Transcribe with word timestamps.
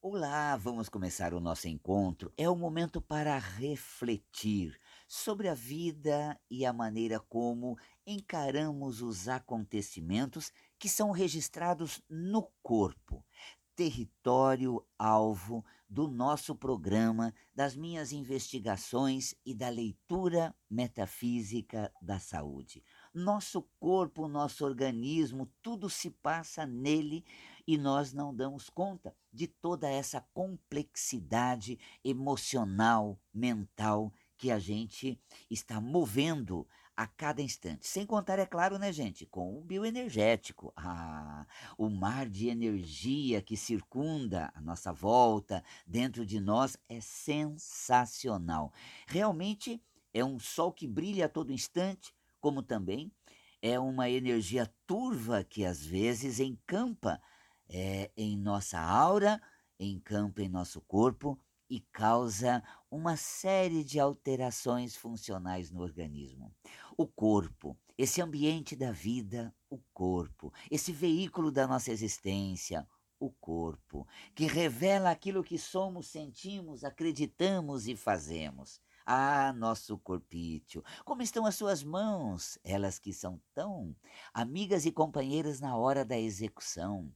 Olá, 0.00 0.56
vamos 0.56 0.88
começar 0.88 1.34
o 1.34 1.40
nosso 1.40 1.66
encontro. 1.66 2.32
É 2.36 2.48
o 2.48 2.54
momento 2.54 3.00
para 3.00 3.36
refletir 3.36 4.78
sobre 5.08 5.48
a 5.48 5.54
vida 5.54 6.40
e 6.48 6.64
a 6.64 6.72
maneira 6.72 7.18
como 7.18 7.76
encaramos 8.06 9.02
os 9.02 9.28
acontecimentos 9.28 10.52
que 10.78 10.88
são 10.88 11.10
registrados 11.10 12.00
no 12.08 12.48
corpo, 12.62 13.26
território 13.74 14.86
alvo 14.96 15.64
do 15.88 16.06
nosso 16.06 16.54
programa, 16.54 17.34
das 17.52 17.74
minhas 17.74 18.12
investigações 18.12 19.34
e 19.44 19.52
da 19.52 19.68
leitura 19.68 20.54
metafísica 20.70 21.92
da 22.00 22.20
saúde. 22.20 22.84
Nosso 23.12 23.68
corpo, 23.80 24.28
nosso 24.28 24.64
organismo, 24.64 25.50
tudo 25.60 25.90
se 25.90 26.10
passa 26.10 26.64
nele 26.64 27.24
e 27.68 27.76
nós 27.76 28.14
não 28.14 28.34
damos 28.34 28.70
conta 28.70 29.14
de 29.30 29.46
toda 29.46 29.90
essa 29.90 30.22
complexidade 30.32 31.78
emocional, 32.02 33.20
mental 33.30 34.10
que 34.38 34.50
a 34.50 34.58
gente 34.58 35.20
está 35.50 35.78
movendo 35.78 36.66
a 36.96 37.06
cada 37.06 37.42
instante. 37.42 37.86
Sem 37.86 38.06
contar, 38.06 38.38
é 38.38 38.46
claro, 38.46 38.78
né, 38.78 38.90
gente, 38.90 39.26
com 39.26 39.58
o 39.58 39.60
bioenergético. 39.60 40.72
Ah, 40.74 41.46
o 41.76 41.90
mar 41.90 42.26
de 42.26 42.48
energia 42.48 43.42
que 43.42 43.54
circunda 43.54 44.50
a 44.54 44.62
nossa 44.62 44.90
volta, 44.90 45.62
dentro 45.86 46.24
de 46.24 46.40
nós, 46.40 46.74
é 46.88 47.02
sensacional. 47.02 48.72
Realmente 49.06 49.78
é 50.14 50.24
um 50.24 50.38
sol 50.38 50.72
que 50.72 50.88
brilha 50.88 51.26
a 51.26 51.28
todo 51.28 51.52
instante, 51.52 52.14
como 52.40 52.62
também 52.62 53.12
é 53.60 53.78
uma 53.78 54.08
energia 54.08 54.72
turva 54.86 55.44
que 55.44 55.66
às 55.66 55.84
vezes 55.84 56.40
encampa 56.40 57.20
é, 57.68 58.10
em 58.16 58.36
nossa 58.36 58.78
aura, 58.78 59.40
encampa 59.78 60.42
em 60.42 60.48
nosso 60.48 60.80
corpo 60.80 61.38
e 61.68 61.80
causa 61.80 62.62
uma 62.90 63.16
série 63.16 63.84
de 63.84 64.00
alterações 64.00 64.96
funcionais 64.96 65.70
no 65.70 65.82
organismo. 65.82 66.54
O 66.96 67.06
corpo, 67.06 67.76
esse 67.96 68.22
ambiente 68.22 68.74
da 68.74 68.90
vida, 68.90 69.54
o 69.68 69.78
corpo, 69.92 70.52
esse 70.70 70.92
veículo 70.92 71.52
da 71.52 71.66
nossa 71.66 71.92
existência, 71.92 72.88
o 73.20 73.30
corpo, 73.30 74.06
que 74.34 74.46
revela 74.46 75.10
aquilo 75.10 75.44
que 75.44 75.58
somos, 75.58 76.06
sentimos, 76.06 76.84
acreditamos 76.84 77.86
e 77.86 77.96
fazemos. 77.96 78.80
Ah, 79.04 79.52
nosso 79.54 79.98
corpício, 79.98 80.84
como 81.04 81.22
estão 81.22 81.46
as 81.46 81.54
suas 81.54 81.82
mãos, 81.82 82.58
elas 82.62 82.98
que 82.98 83.12
são 83.12 83.40
tão 83.54 83.96
amigas 84.34 84.84
e 84.84 84.92
companheiras 84.92 85.60
na 85.60 85.76
hora 85.76 86.04
da 86.04 86.18
execução 86.18 87.10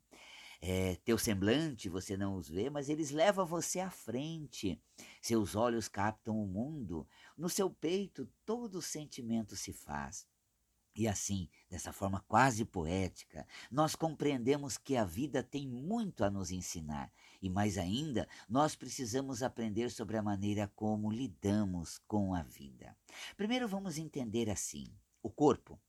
é, 0.65 0.95
teu 1.05 1.19
semblante, 1.19 1.89
você 1.89 2.17
não 2.17 2.37
os 2.37 2.49
vê, 2.49 2.71
mas 2.71 2.89
eles 2.89 3.11
levam 3.11 3.45
você 3.45 3.81
à 3.81 3.91
frente. 3.91 4.81
Seus 5.21 5.57
olhos 5.57 5.89
captam 5.89 6.41
o 6.41 6.47
mundo. 6.47 7.05
No 7.37 7.49
seu 7.49 7.69
peito, 7.69 8.29
todo 8.47 8.81
sentimento 8.81 9.57
se 9.57 9.73
faz. 9.73 10.25
E 10.95 11.09
assim, 11.09 11.49
dessa 11.69 11.93
forma 11.93 12.23
quase 12.29 12.65
poética, 12.65 13.45
nós 13.73 13.97
compreendemos 13.97 14.79
que 14.79 14.97
a 14.97 15.05
vida 15.05 15.43
tem 15.43 15.67
muito 15.67 16.23
a 16.23 16.31
nos 16.31 16.53
ensinar. 16.53 17.11
E 17.41 17.51
mais 17.51 17.77
ainda, 17.77 18.29
nós 18.49 18.77
precisamos 18.77 19.43
aprender 19.43 19.91
sobre 19.91 20.17
a 20.17 20.23
maneira 20.23 20.71
como 20.77 21.11
lidamos 21.11 21.99
com 22.07 22.35
a 22.35 22.43
vida. 22.43 22.97
Primeiro 23.37 23.67
vamos 23.67 23.99
entender 23.99 24.49
assim: 24.49 24.95
o 25.23 25.31
corpo 25.31 25.81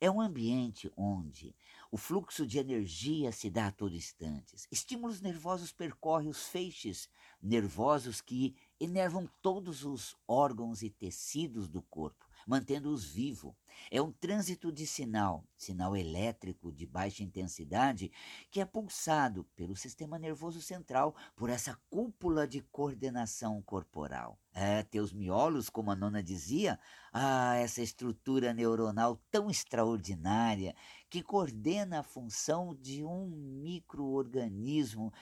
é 0.00 0.10
um 0.10 0.20
ambiente 0.20 0.90
onde 0.96 1.54
o 1.90 1.96
fluxo 1.96 2.46
de 2.46 2.58
energia 2.58 3.32
se 3.32 3.50
dá 3.50 3.66
a 3.66 3.72
todo 3.72 3.94
instante. 3.94 4.56
Estímulos 4.70 5.20
nervosos 5.20 5.72
percorrem 5.72 6.28
os 6.28 6.46
feixes 6.46 7.08
nervosos 7.42 8.20
que 8.20 8.54
enervam 8.78 9.28
todos 9.42 9.84
os 9.84 10.16
órgãos 10.26 10.82
e 10.82 10.90
tecidos 10.90 11.68
do 11.68 11.82
corpo 11.82 12.30
mantendo-os 12.46 13.04
vivos. 13.04 13.54
É 13.90 14.00
um 14.00 14.12
trânsito 14.12 14.72
de 14.72 14.86
sinal, 14.86 15.44
sinal 15.56 15.96
elétrico 15.96 16.72
de 16.72 16.86
baixa 16.86 17.22
intensidade, 17.22 18.10
que 18.50 18.60
é 18.60 18.64
pulsado 18.64 19.44
pelo 19.56 19.76
sistema 19.76 20.18
nervoso 20.18 20.60
central 20.60 21.14
por 21.36 21.50
essa 21.50 21.78
cúpula 21.88 22.46
de 22.46 22.60
coordenação 22.60 23.60
corporal. 23.62 24.38
É, 24.52 24.82
teus 24.82 25.12
miolos, 25.12 25.68
como 25.68 25.90
a 25.90 25.96
nona 25.96 26.22
dizia, 26.22 26.78
ah, 27.12 27.54
essa 27.56 27.82
estrutura 27.82 28.52
neuronal 28.52 29.20
tão 29.30 29.48
extraordinária 29.48 30.74
que 31.08 31.22
coordena 31.22 32.00
a 32.00 32.04
função 32.04 32.74
de 32.74 33.04
um 33.04 33.26
microorganismo 33.26 35.12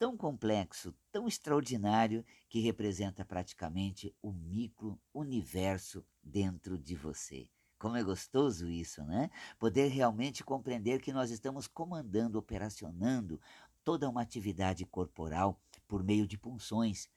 tão 0.00 0.16
complexo, 0.16 0.94
tão 1.12 1.28
extraordinário, 1.28 2.24
que 2.48 2.58
representa 2.58 3.22
praticamente 3.22 4.16
o 4.22 4.32
micro-universo 4.32 6.02
dentro 6.22 6.78
de 6.78 6.96
você. 6.96 7.50
Como 7.80 7.96
é 7.96 8.04
gostoso 8.04 8.68
isso, 8.68 9.02
né? 9.04 9.30
Poder 9.58 9.88
realmente 9.88 10.44
compreender 10.44 11.00
que 11.00 11.14
nós 11.14 11.30
estamos 11.30 11.66
comandando, 11.66 12.38
operacionando 12.38 13.40
toda 13.82 14.06
uma 14.06 14.20
atividade 14.20 14.84
corporal 14.84 15.58
por 15.88 16.04
meio 16.04 16.26
de 16.26 16.36
punções 16.36 17.08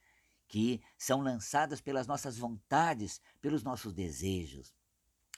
que 0.48 0.80
são 0.96 1.20
lançadas 1.20 1.82
pelas 1.82 2.06
nossas 2.06 2.38
vontades, 2.38 3.20
pelos 3.42 3.62
nossos 3.62 3.92
desejos. 3.92 4.74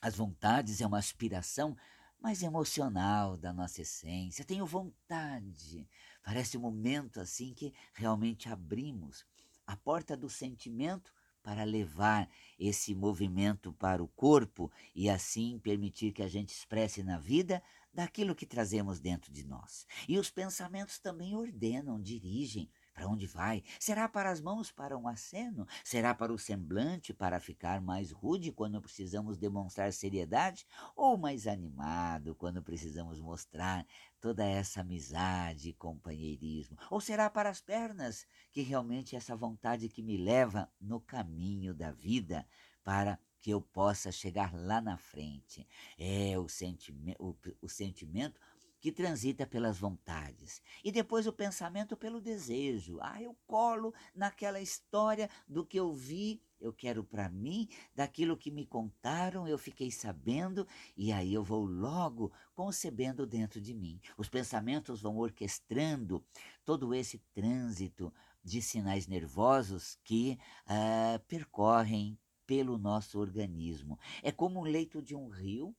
As 0.00 0.14
vontades 0.14 0.80
é 0.80 0.86
uma 0.86 0.98
aspiração 0.98 1.76
mais 2.20 2.40
emocional 2.44 3.36
da 3.36 3.52
nossa 3.52 3.82
essência. 3.82 4.44
Tenho 4.44 4.64
vontade. 4.64 5.88
Parece 6.22 6.56
um 6.56 6.60
momento 6.60 7.18
assim 7.20 7.52
que 7.52 7.74
realmente 7.92 8.48
abrimos 8.48 9.26
a 9.66 9.76
porta 9.76 10.16
do 10.16 10.30
sentimento 10.30 11.12
para 11.46 11.62
levar 11.62 12.28
esse 12.58 12.92
movimento 12.92 13.72
para 13.74 14.02
o 14.02 14.08
corpo 14.08 14.68
e 14.92 15.08
assim 15.08 15.60
permitir 15.60 16.10
que 16.10 16.24
a 16.24 16.26
gente 16.26 16.48
expresse 16.48 17.04
na 17.04 17.20
vida 17.20 17.62
daquilo 17.94 18.34
que 18.34 18.44
trazemos 18.44 18.98
dentro 18.98 19.32
de 19.32 19.46
nós. 19.46 19.86
E 20.08 20.18
os 20.18 20.28
pensamentos 20.28 20.98
também 20.98 21.36
ordenam, 21.36 22.02
dirigem, 22.02 22.68
para 22.96 23.06
onde 23.06 23.26
vai? 23.26 23.62
Será 23.78 24.08
para 24.08 24.30
as 24.30 24.40
mãos 24.40 24.72
para 24.72 24.96
um 24.96 25.06
aceno? 25.06 25.68
Será 25.84 26.14
para 26.14 26.32
o 26.32 26.38
semblante 26.38 27.12
para 27.12 27.38
ficar 27.38 27.78
mais 27.78 28.10
rude 28.10 28.50
quando 28.50 28.80
precisamos 28.80 29.36
demonstrar 29.36 29.92
seriedade? 29.92 30.66
Ou 30.96 31.18
mais 31.18 31.46
animado 31.46 32.34
quando 32.34 32.62
precisamos 32.62 33.20
mostrar 33.20 33.86
toda 34.18 34.46
essa 34.46 34.80
amizade 34.80 35.68
e 35.68 35.74
companheirismo? 35.74 36.78
Ou 36.90 36.98
será 36.98 37.28
para 37.28 37.50
as 37.50 37.60
pernas, 37.60 38.26
que 38.50 38.62
realmente 38.62 39.14
é 39.14 39.18
essa 39.18 39.36
vontade 39.36 39.90
que 39.90 40.02
me 40.02 40.16
leva 40.16 40.66
no 40.80 40.98
caminho 40.98 41.74
da 41.74 41.92
vida 41.92 42.48
para 42.82 43.18
que 43.40 43.50
eu 43.50 43.60
possa 43.60 44.10
chegar 44.10 44.54
lá 44.54 44.80
na 44.80 44.96
frente? 44.96 45.68
É 45.98 46.38
o, 46.38 46.48
sentime 46.48 47.14
o, 47.18 47.36
o 47.60 47.68
sentimento 47.68 48.40
que 48.86 48.92
transita 48.92 49.44
pelas 49.44 49.80
vontades. 49.80 50.62
E 50.84 50.92
depois 50.92 51.26
o 51.26 51.32
pensamento 51.32 51.96
pelo 51.96 52.20
desejo. 52.20 52.98
Ah, 53.00 53.20
eu 53.20 53.36
colo 53.44 53.92
naquela 54.14 54.60
história 54.60 55.28
do 55.48 55.66
que 55.66 55.76
eu 55.76 55.92
vi, 55.92 56.40
eu 56.60 56.72
quero 56.72 57.02
para 57.02 57.28
mim, 57.28 57.68
daquilo 57.92 58.36
que 58.36 58.48
me 58.48 58.64
contaram, 58.64 59.48
eu 59.48 59.58
fiquei 59.58 59.90
sabendo, 59.90 60.64
e 60.96 61.10
aí 61.10 61.34
eu 61.34 61.42
vou 61.42 61.64
logo 61.64 62.30
concebendo 62.54 63.26
dentro 63.26 63.60
de 63.60 63.74
mim. 63.74 64.00
Os 64.16 64.28
pensamentos 64.28 65.02
vão 65.02 65.16
orquestrando 65.16 66.24
todo 66.64 66.94
esse 66.94 67.18
trânsito 67.34 68.14
de 68.40 68.62
sinais 68.62 69.08
nervosos 69.08 69.98
que 70.04 70.38
uh, 70.64 71.18
percorrem 71.26 72.16
pelo 72.46 72.78
nosso 72.78 73.18
organismo. 73.18 73.98
É 74.22 74.30
como 74.30 74.60
um 74.60 74.62
leito 74.62 75.02
de 75.02 75.16
um 75.16 75.26
rio 75.26 75.74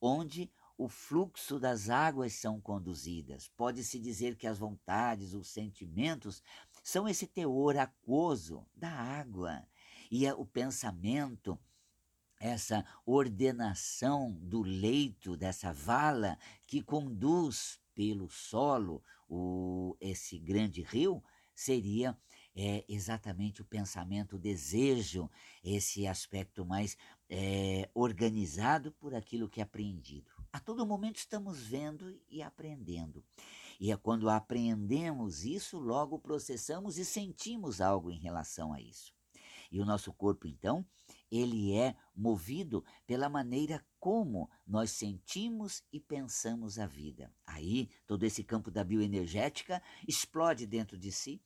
onde 0.00 0.48
o 0.82 0.88
fluxo 0.88 1.60
das 1.60 1.88
águas 1.88 2.32
são 2.32 2.60
conduzidas. 2.60 3.48
Pode-se 3.56 4.00
dizer 4.00 4.34
que 4.34 4.48
as 4.48 4.58
vontades, 4.58 5.32
os 5.32 5.46
sentimentos, 5.46 6.42
são 6.82 7.08
esse 7.08 7.24
teor 7.24 7.76
aquoso 7.76 8.66
da 8.74 8.90
água. 8.90 9.64
E 10.10 10.26
é 10.26 10.34
o 10.34 10.44
pensamento, 10.44 11.56
essa 12.40 12.84
ordenação 13.06 14.32
do 14.32 14.62
leito, 14.62 15.36
dessa 15.36 15.72
vala 15.72 16.36
que 16.66 16.82
conduz 16.82 17.78
pelo 17.94 18.28
solo 18.28 19.04
o, 19.28 19.96
esse 20.00 20.36
grande 20.36 20.82
rio, 20.82 21.22
seria 21.54 22.18
é, 22.56 22.84
exatamente 22.88 23.62
o 23.62 23.64
pensamento, 23.64 24.34
o 24.34 24.40
desejo, 24.40 25.30
esse 25.62 26.08
aspecto 26.08 26.66
mais 26.66 26.96
é, 27.28 27.88
organizado 27.94 28.90
por 28.90 29.14
aquilo 29.14 29.48
que 29.48 29.60
é 29.60 29.62
aprendido. 29.62 30.41
A 30.52 30.60
todo 30.60 30.86
momento 30.86 31.16
estamos 31.16 31.62
vendo 31.62 32.14
e 32.28 32.42
aprendendo. 32.42 33.24
E 33.80 33.90
é 33.90 33.96
quando 33.96 34.28
aprendemos 34.28 35.44
isso, 35.44 35.78
logo 35.78 36.18
processamos 36.18 36.98
e 36.98 37.06
sentimos 37.06 37.80
algo 37.80 38.10
em 38.10 38.18
relação 38.18 38.70
a 38.70 38.80
isso. 38.80 39.14
E 39.70 39.80
o 39.80 39.86
nosso 39.86 40.12
corpo, 40.12 40.46
então, 40.46 40.84
ele 41.30 41.74
é 41.74 41.96
movido 42.14 42.84
pela 43.06 43.30
maneira 43.30 43.82
como 43.98 44.50
nós 44.66 44.90
sentimos 44.90 45.82
e 45.90 45.98
pensamos 45.98 46.78
a 46.78 46.86
vida. 46.86 47.34
Aí, 47.46 47.88
todo 48.06 48.24
esse 48.24 48.44
campo 48.44 48.70
da 48.70 48.84
bioenergética 48.84 49.82
explode 50.06 50.66
dentro 50.66 50.98
de 50.98 51.10
si 51.10 51.42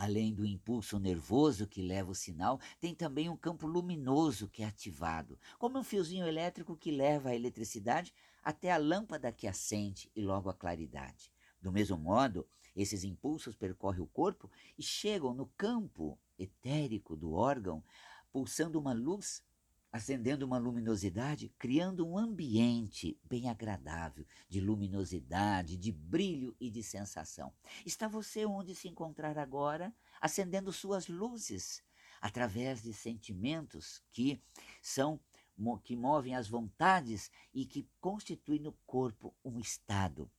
Além 0.00 0.32
do 0.32 0.46
impulso 0.46 0.98
nervoso 0.98 1.66
que 1.66 1.82
leva 1.82 2.10
o 2.10 2.14
sinal, 2.14 2.58
tem 2.80 2.94
também 2.94 3.28
um 3.28 3.36
campo 3.36 3.66
luminoso 3.66 4.48
que 4.48 4.62
é 4.62 4.64
ativado, 4.64 5.38
como 5.58 5.78
um 5.78 5.84
fiozinho 5.84 6.26
elétrico 6.26 6.74
que 6.74 6.90
leva 6.90 7.28
a 7.28 7.34
eletricidade 7.34 8.14
até 8.42 8.72
a 8.72 8.78
lâmpada 8.78 9.30
que 9.30 9.46
acende 9.46 10.10
e 10.16 10.22
logo 10.22 10.48
a 10.48 10.54
claridade. 10.54 11.30
Do 11.60 11.70
mesmo 11.70 11.98
modo, 11.98 12.48
esses 12.74 13.04
impulsos 13.04 13.54
percorrem 13.54 14.00
o 14.00 14.06
corpo 14.06 14.50
e 14.78 14.82
chegam 14.82 15.34
no 15.34 15.44
campo 15.48 16.18
etérico 16.38 17.14
do 17.14 17.34
órgão, 17.34 17.84
pulsando 18.32 18.80
uma 18.80 18.94
luz 18.94 19.44
acendendo 19.92 20.46
uma 20.46 20.58
luminosidade, 20.58 21.52
criando 21.58 22.06
um 22.06 22.16
ambiente 22.16 23.18
bem 23.24 23.48
agradável 23.48 24.24
de 24.48 24.60
luminosidade, 24.60 25.76
de 25.76 25.90
brilho 25.90 26.54
e 26.60 26.70
de 26.70 26.82
sensação. 26.82 27.52
Está 27.84 28.06
você 28.06 28.46
onde 28.46 28.74
se 28.74 28.88
encontrar 28.88 29.36
agora, 29.38 29.94
acendendo 30.20 30.72
suas 30.72 31.08
luzes 31.08 31.82
através 32.20 32.82
de 32.82 32.92
sentimentos 32.92 34.02
que 34.12 34.42
são 34.80 35.20
que 35.84 35.94
movem 35.94 36.34
as 36.34 36.48
vontades 36.48 37.30
e 37.52 37.66
que 37.66 37.86
constituem 38.00 38.60
no 38.60 38.72
corpo 38.86 39.34
um 39.44 39.58
estado 39.60 40.30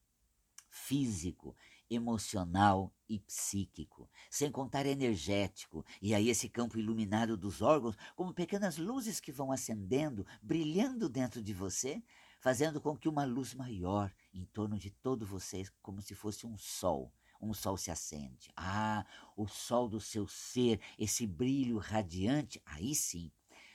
físico 0.68 1.56
emocional 1.91 2.95
e 3.09 3.19
psíquico, 3.19 4.09
sem 4.29 4.49
contar 4.49 4.85
energético, 4.85 5.85
e 6.01 6.15
aí 6.15 6.29
esse 6.29 6.47
campo 6.47 6.79
iluminado 6.79 7.35
dos 7.35 7.61
órgãos, 7.61 7.97
como 8.15 8.33
pequenas 8.33 8.77
luzes 8.77 9.19
que 9.19 9.31
vão 9.31 9.51
acendendo, 9.51 10.25
brilhando 10.41 11.09
dentro 11.09 11.43
de 11.43 11.53
você, 11.53 12.01
fazendo 12.39 12.79
com 12.79 12.95
que 12.95 13.09
uma 13.09 13.25
luz 13.25 13.53
maior 13.53 14.13
em 14.33 14.45
torno 14.45 14.79
de 14.79 14.89
todo 14.89 15.25
você, 15.25 15.63
como 15.81 16.01
se 16.01 16.15
fosse 16.15 16.47
um 16.47 16.57
sol, 16.57 17.13
um 17.41 17.53
sol 17.53 17.75
se 17.75 17.91
acende. 17.91 18.49
Ah, 18.55 19.05
o 19.35 19.45
sol 19.45 19.89
do 19.89 19.99
seu 19.99 20.25
ser, 20.27 20.79
esse 20.97 21.27
brilho 21.27 21.77
radiante, 21.77 22.61
aí 22.65 22.95
sim, 22.95 23.29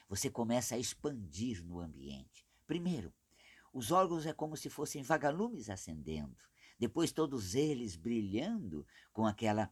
você 0.09 0.27
começa 0.27 0.73
a 0.73 0.79
expandir 0.79 1.63
no 1.63 1.79
ambiente. 1.79 2.47
Primeiro, 2.65 3.13
os 3.71 3.91
órgãos 3.91 4.25
é 4.25 4.33
como 4.33 4.57
se 4.57 4.71
fossem 4.71 5.03
vagalumes 5.03 5.69
acendendo 5.69 6.35
depois 6.79 7.11
todos 7.11 7.55
eles 7.55 7.95
brilhando 7.95 8.85
com 9.11 9.25
aquela 9.25 9.71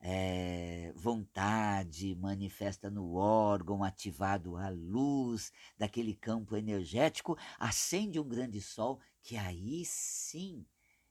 é, 0.00 0.92
vontade 0.94 2.14
manifesta 2.14 2.90
no 2.90 3.14
órgão, 3.14 3.82
ativado 3.82 4.56
a 4.56 4.68
luz 4.68 5.52
daquele 5.76 6.14
campo 6.14 6.56
energético, 6.56 7.36
acende 7.58 8.20
um 8.20 8.28
grande 8.28 8.60
sol 8.60 9.00
que 9.22 9.36
aí 9.36 9.84
sim 9.84 10.64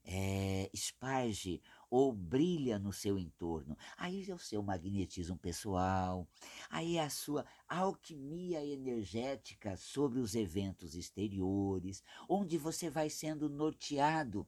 é, 0.06 0.70
esparge 0.72 1.62
ou 1.90 2.14
brilha 2.14 2.78
no 2.78 2.94
seu 2.94 3.18
entorno. 3.18 3.78
Aí 3.98 4.30
é 4.30 4.34
o 4.34 4.40
seu 4.40 4.62
magnetismo 4.62 5.38
pessoal, 5.38 6.28
aí 6.70 6.98
é 6.98 7.04
a 7.04 7.10
sua 7.10 7.46
alquimia 7.68 8.64
energética 8.64 9.76
sobre 9.78 10.20
os 10.20 10.36
eventos 10.36 10.96
exteriores, 10.96 12.04
onde 12.30 12.58
você 12.58 12.90
vai 12.90 13.10
sendo 13.10 13.50
norteado 13.50 14.48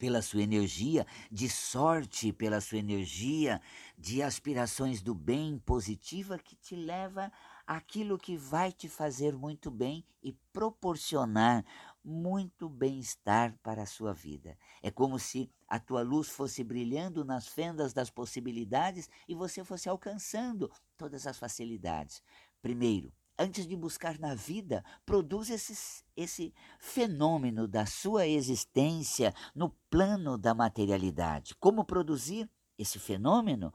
pela 0.00 0.22
sua 0.22 0.42
energia 0.42 1.06
de 1.30 1.46
sorte, 1.46 2.32
pela 2.32 2.58
sua 2.62 2.78
energia 2.78 3.60
de 3.98 4.22
aspirações 4.22 5.02
do 5.02 5.14
bem 5.14 5.58
positiva 5.58 6.38
que 6.38 6.56
te 6.56 6.74
leva 6.74 7.30
àquilo 7.66 8.18
que 8.18 8.34
vai 8.34 8.72
te 8.72 8.88
fazer 8.88 9.36
muito 9.36 9.70
bem 9.70 10.02
e 10.22 10.32
proporcionar 10.54 11.62
muito 12.02 12.66
bem-estar 12.66 13.54
para 13.62 13.82
a 13.82 13.86
sua 13.86 14.14
vida. 14.14 14.56
É 14.82 14.90
como 14.90 15.18
se 15.18 15.50
a 15.68 15.78
tua 15.78 16.00
luz 16.00 16.30
fosse 16.30 16.64
brilhando 16.64 17.22
nas 17.22 17.46
fendas 17.46 17.92
das 17.92 18.08
possibilidades 18.08 19.08
e 19.28 19.34
você 19.34 19.62
fosse 19.62 19.86
alcançando 19.86 20.72
todas 20.96 21.26
as 21.26 21.38
facilidades. 21.38 22.22
Primeiro, 22.62 23.12
antes 23.40 23.66
de 23.66 23.74
buscar 23.74 24.18
na 24.18 24.34
vida, 24.34 24.84
produz 25.06 25.48
esse, 25.48 26.04
esse 26.14 26.52
fenômeno 26.78 27.66
da 27.66 27.86
sua 27.86 28.26
existência 28.26 29.32
no 29.54 29.70
plano 29.88 30.36
da 30.36 30.54
materialidade. 30.54 31.54
Como 31.54 31.82
produzir 31.82 32.48
esse 32.78 32.98
fenômeno? 32.98 33.72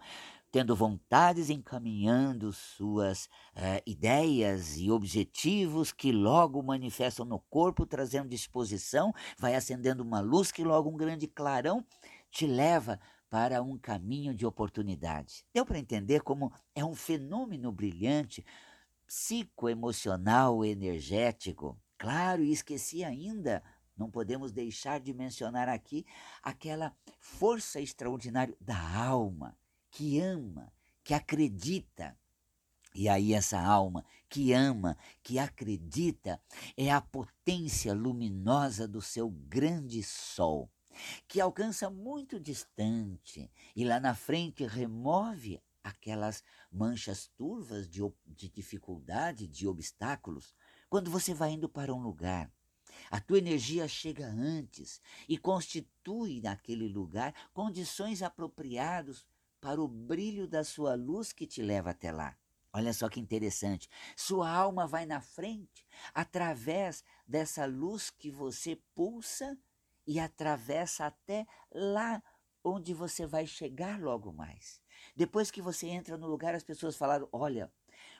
Tendo 0.51 0.75
vontades, 0.75 1.49
encaminhando 1.49 2.53
suas 2.53 3.25
uh, 3.55 3.81
ideias 3.87 4.77
e 4.77 4.89
objetivos 4.91 5.91
que 5.91 6.11
logo 6.11 6.61
manifestam 6.61 7.25
no 7.25 7.39
corpo, 7.39 7.87
trazendo 7.87 8.29
disposição, 8.29 9.11
vai 9.37 9.55
acendendo 9.55 10.03
uma 10.03 10.21
luz 10.21 10.51
que 10.51 10.63
logo 10.63 10.89
um 10.89 10.95
grande 10.95 11.27
clarão 11.27 11.83
te 12.31 12.45
leva 12.45 12.99
para 13.29 13.61
um 13.61 13.77
caminho 13.77 14.33
de 14.33 14.45
oportunidade. 14.45 15.43
Deu 15.53 15.65
para 15.65 15.79
entender 15.79 16.21
como 16.21 16.53
é 16.73 16.85
um 16.85 16.95
fenômeno 16.95 17.69
brilhante 17.71 18.45
psicoemocional 19.07 20.63
energético. 20.63 21.79
Claro, 21.97 22.43
e 22.43 22.51
esqueci 22.51 23.03
ainda, 23.03 23.63
não 23.97 24.11
podemos 24.11 24.51
deixar 24.51 24.99
de 24.99 25.13
mencionar 25.13 25.69
aqui 25.69 26.05
aquela 26.43 26.95
força 27.19 27.79
extraordinária 27.79 28.55
da 28.59 28.77
alma 28.77 29.57
que 29.89 30.19
ama, 30.19 30.71
que 31.03 31.13
acredita. 31.13 32.17
E 32.93 33.09
aí, 33.09 33.33
essa 33.33 33.59
alma 33.59 34.05
que 34.29 34.53
ama, 34.53 34.97
que 35.21 35.39
acredita, 35.39 36.41
é 36.77 36.91
a 36.91 37.01
potência 37.01 37.93
luminosa 37.93 38.87
do 38.87 39.01
seu 39.01 39.29
grande 39.29 40.01
sol, 40.03 40.69
que 41.27 41.41
alcança 41.41 41.89
muito 41.89 42.39
distante 42.39 43.51
e 43.75 43.83
lá 43.83 43.99
na 43.99 44.15
frente 44.15 44.65
remove 44.65 45.61
aquelas 45.85 46.43
manchas 46.71 47.27
turvas 47.37 47.87
de, 47.87 48.01
de 48.25 48.49
dificuldade, 48.49 49.47
de 49.47 49.67
obstáculos, 49.67 50.55
quando 50.89 51.11
você 51.11 51.31
vai 51.33 51.51
indo 51.51 51.69
para 51.69 51.93
um 51.93 52.01
lugar, 52.01 52.51
a 53.11 53.19
tua 53.19 53.37
energia 53.37 53.87
chega 53.87 54.25
antes 54.25 54.99
e 55.29 55.37
constitui 55.37 56.41
naquele 56.41 56.87
lugar 56.87 57.33
condições 57.53 58.23
apropriadas 58.23 59.25
para 59.61 59.79
o 59.79 59.87
brilho 59.87 60.47
da 60.47 60.63
sua 60.63 60.95
luz 60.95 61.31
que 61.31 61.45
te 61.45 61.61
leva 61.61 61.91
até 61.91 62.11
lá. 62.11 62.35
Olha 62.73 62.93
só 62.93 63.07
que 63.07 63.19
interessante. 63.19 63.87
Sua 64.15 64.49
alma 64.49 64.87
vai 64.87 65.05
na 65.05 65.21
frente 65.21 65.85
através 66.13 67.03
dessa 67.27 67.65
luz 67.65 68.09
que 68.09 68.31
você 68.31 68.75
pulsa 68.95 69.57
e 70.05 70.19
atravessa 70.19 71.05
até 71.05 71.45
lá 71.71 72.21
onde 72.63 72.93
você 72.93 73.25
vai 73.25 73.45
chegar 73.45 73.99
logo 73.99 74.33
mais. 74.33 74.81
Depois 75.15 75.51
que 75.51 75.61
você 75.61 75.87
entra 75.87 76.17
no 76.17 76.27
lugar, 76.27 76.55
as 76.55 76.63
pessoas 76.63 76.95
falaram: 76.95 77.27
olha, 77.31 77.71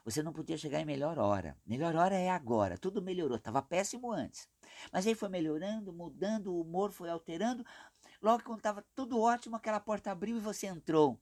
você 0.04 0.22
não 0.22 0.34
podia 0.34 0.58
chegar 0.58 0.80
em 0.80 0.86
melhor 0.86 1.18
hora. 1.18 1.58
Melhor 1.66 1.96
hora 1.96 2.16
é 2.16 2.30
agora. 2.30 2.78
Tudo 2.78 3.02
melhorou. 3.02 3.38
Estava 3.38 3.62
péssimo 3.62 4.12
antes. 4.12 4.48
Mas 4.92 5.08
aí 5.08 5.16
foi 5.16 5.30
melhorando, 5.30 5.92
mudando, 5.92 6.54
o 6.54 6.62
humor 6.62 6.92
foi 6.92 7.10
alterando. 7.10 7.66
Logo 8.22 8.44
quando 8.44 8.60
estava 8.60 8.86
tudo 8.94 9.20
ótimo, 9.20 9.56
aquela 9.56 9.80
porta 9.80 10.12
abriu 10.12 10.38
e 10.38 10.40
você 10.40 10.68
entrou. 10.68 11.20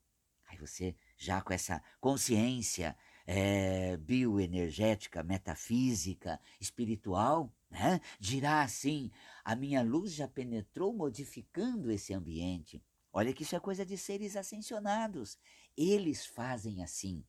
Aí 0.47 0.57
você, 0.57 0.95
já 1.17 1.41
com 1.41 1.53
essa 1.53 1.81
consciência 1.99 2.95
é, 3.25 3.97
bioenergética, 3.97 5.23
metafísica, 5.23 6.39
espiritual, 6.59 7.51
né? 7.69 8.01
dirá 8.19 8.61
assim: 8.61 9.09
a 9.43 9.55
minha 9.55 9.81
luz 9.81 10.13
já 10.13 10.27
penetrou 10.27 10.93
modificando 10.93 11.91
esse 11.91 12.13
ambiente. 12.13 12.83
Olha 13.13 13.31
que 13.31 13.43
isso 13.43 13.55
é 13.55 13.59
coisa 13.59 13.85
de 13.85 13.95
seres 13.95 14.35
ascensionados. 14.35 15.37
Eles 15.77 16.25
fazem 16.25 16.83
assim. 16.83 17.23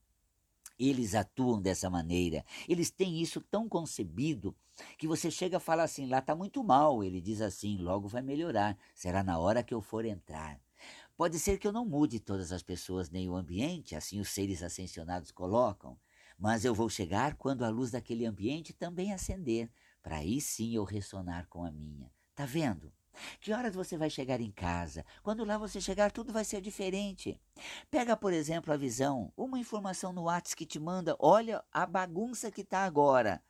Eles 0.78 1.14
atuam 1.14 1.60
dessa 1.60 1.90
maneira. 1.90 2.44
Eles 2.66 2.90
têm 2.90 3.20
isso 3.20 3.40
tão 3.40 3.68
concebido 3.68 4.56
que 4.98 5.06
você 5.06 5.30
chega 5.30 5.58
a 5.58 5.60
falar 5.60 5.84
assim: 5.84 6.06
lá 6.06 6.18
está 6.18 6.34
muito 6.34 6.64
mal. 6.64 7.04
Ele 7.04 7.20
diz 7.20 7.42
assim: 7.42 7.76
logo 7.76 8.08
vai 8.08 8.22
melhorar. 8.22 8.76
Será 8.94 9.22
na 9.22 9.38
hora 9.38 9.62
que 9.62 9.74
eu 9.74 9.82
for 9.82 10.06
entrar. 10.06 10.58
Pode 11.16 11.38
ser 11.38 11.58
que 11.58 11.66
eu 11.66 11.72
não 11.72 11.86
mude 11.86 12.18
todas 12.18 12.50
as 12.50 12.62
pessoas 12.62 13.08
nem 13.08 13.28
o 13.28 13.36
ambiente, 13.36 13.94
assim 13.94 14.18
os 14.18 14.30
seres 14.30 14.64
ascensionados 14.64 15.30
colocam, 15.30 15.96
mas 16.36 16.64
eu 16.64 16.74
vou 16.74 16.88
chegar 16.88 17.36
quando 17.36 17.64
a 17.64 17.68
luz 17.68 17.92
daquele 17.92 18.26
ambiente 18.26 18.72
também 18.72 19.12
acender, 19.12 19.70
para 20.02 20.16
aí 20.16 20.40
sim 20.40 20.74
eu 20.74 20.82
ressonar 20.82 21.46
com 21.46 21.64
a 21.64 21.70
minha. 21.70 22.10
Tá 22.34 22.44
vendo? 22.44 22.92
Que 23.40 23.52
horas 23.52 23.74
você 23.74 23.96
vai 23.96 24.10
chegar 24.10 24.40
em 24.40 24.50
casa? 24.50 25.04
Quando 25.22 25.44
lá 25.44 25.58
você 25.58 25.80
chegar, 25.80 26.10
tudo 26.10 26.32
vai 26.32 26.44
ser 26.44 26.60
diferente. 26.60 27.40
Pega, 27.90 28.16
por 28.16 28.32
exemplo, 28.32 28.72
a 28.72 28.76
visão, 28.76 29.32
uma 29.36 29.58
informação 29.58 30.12
no 30.12 30.24
WhatsApp 30.24 30.56
que 30.56 30.66
te 30.66 30.80
manda, 30.80 31.16
olha 31.18 31.64
a 31.72 31.86
bagunça 31.86 32.50
que 32.50 32.60
está 32.62 32.84
agora. 32.84 33.42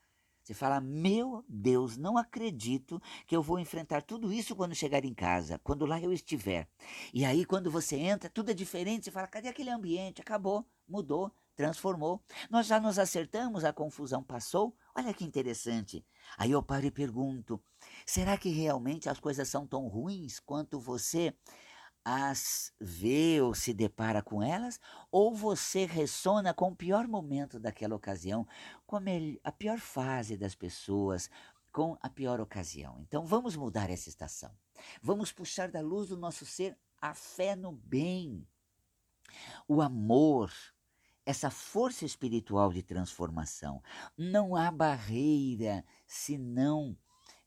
Você 0.45 0.53
fala, 0.53 0.79
meu 0.79 1.43
Deus, 1.49 1.97
não 1.97 2.19
acredito 2.19 3.01
que 3.27 3.35
eu 3.35 3.43
vou 3.43 3.59
enfrentar 3.59 4.03
tudo 4.03 4.31
isso 4.31 4.55
quando 4.55 4.75
chegar 4.75 5.03
em 5.03 5.15
casa, 5.15 5.59
quando 5.65 5.87
lá 5.87 5.99
eu 5.99 6.13
estiver. 6.13 6.69
E 7.15 7.25
aí, 7.25 7.47
quando 7.47 7.71
você 7.71 7.97
entra, 7.97 8.29
tudo 8.29 8.51
é 8.51 8.55
diferente. 8.55 9.07
Você 9.07 9.11
fala, 9.11 9.27
cadê 9.27 9.49
aquele 9.49 9.71
ambiente? 9.71 10.21
Acabou, 10.21 10.67
mudou, 10.87 11.33
transformou. 11.57 12.23
Nós 12.51 12.67
já 12.67 12.79
nos 12.79 12.99
acertamos, 12.99 13.65
a 13.65 13.73
confusão 13.73 14.23
passou. 14.23 14.77
Olha 14.95 15.15
que 15.15 15.25
interessante. 15.25 16.05
Aí 16.37 16.51
eu 16.51 16.63
paro 16.63 16.85
e 16.85 16.91
pergunto: 16.91 17.59
será 18.05 18.37
que 18.37 18.51
realmente 18.51 19.09
as 19.09 19.19
coisas 19.19 19.49
são 19.49 19.67
tão 19.67 19.89
ruins 19.89 20.41
quanto 20.41 20.79
você 20.79 21.35
as 22.05 22.71
vê 22.79 23.41
ou 23.41 23.55
se 23.55 23.73
depara 23.73 24.21
com 24.21 24.43
elas, 24.43 24.79
ou 25.11 25.35
você 25.35 25.87
ressona 25.87 26.53
com 26.53 26.69
o 26.69 26.77
pior 26.77 27.09
momento 27.09 27.59
daquela 27.59 27.97
ocasião, 27.97 28.47
com 28.87 28.97
a, 29.43 29.53
pior 29.53 29.79
fase 29.79 30.37
das 30.37 30.55
pessoas, 30.55 31.31
com 31.73 31.97
a 32.03 32.11
pior 32.11 32.41
ocasião. 32.41 33.01
Então 33.01 33.25
vamos 33.25 33.57
mudar 33.57 33.89
essa 33.89 34.11
estação. 34.11 34.55
Vamos 35.01 35.33
puxar 35.33 35.71
da 35.71 35.81
luz 35.81 36.09
do 36.09 36.17
nosso 36.17 36.45
ser 36.45 36.77
a 37.01 37.15
fé 37.15 37.57
no 37.57 37.73
bem, 37.73 38.47
o 39.67 39.81
amor, 39.81 40.53
essa 41.25 41.51
força 41.51 42.05
espiritual 42.05 42.71
de 42.71 42.83
transformação. 42.83 43.83
Não 44.17 44.55
há 44.55 44.71
barreira 44.71 45.85
senão 46.07 46.97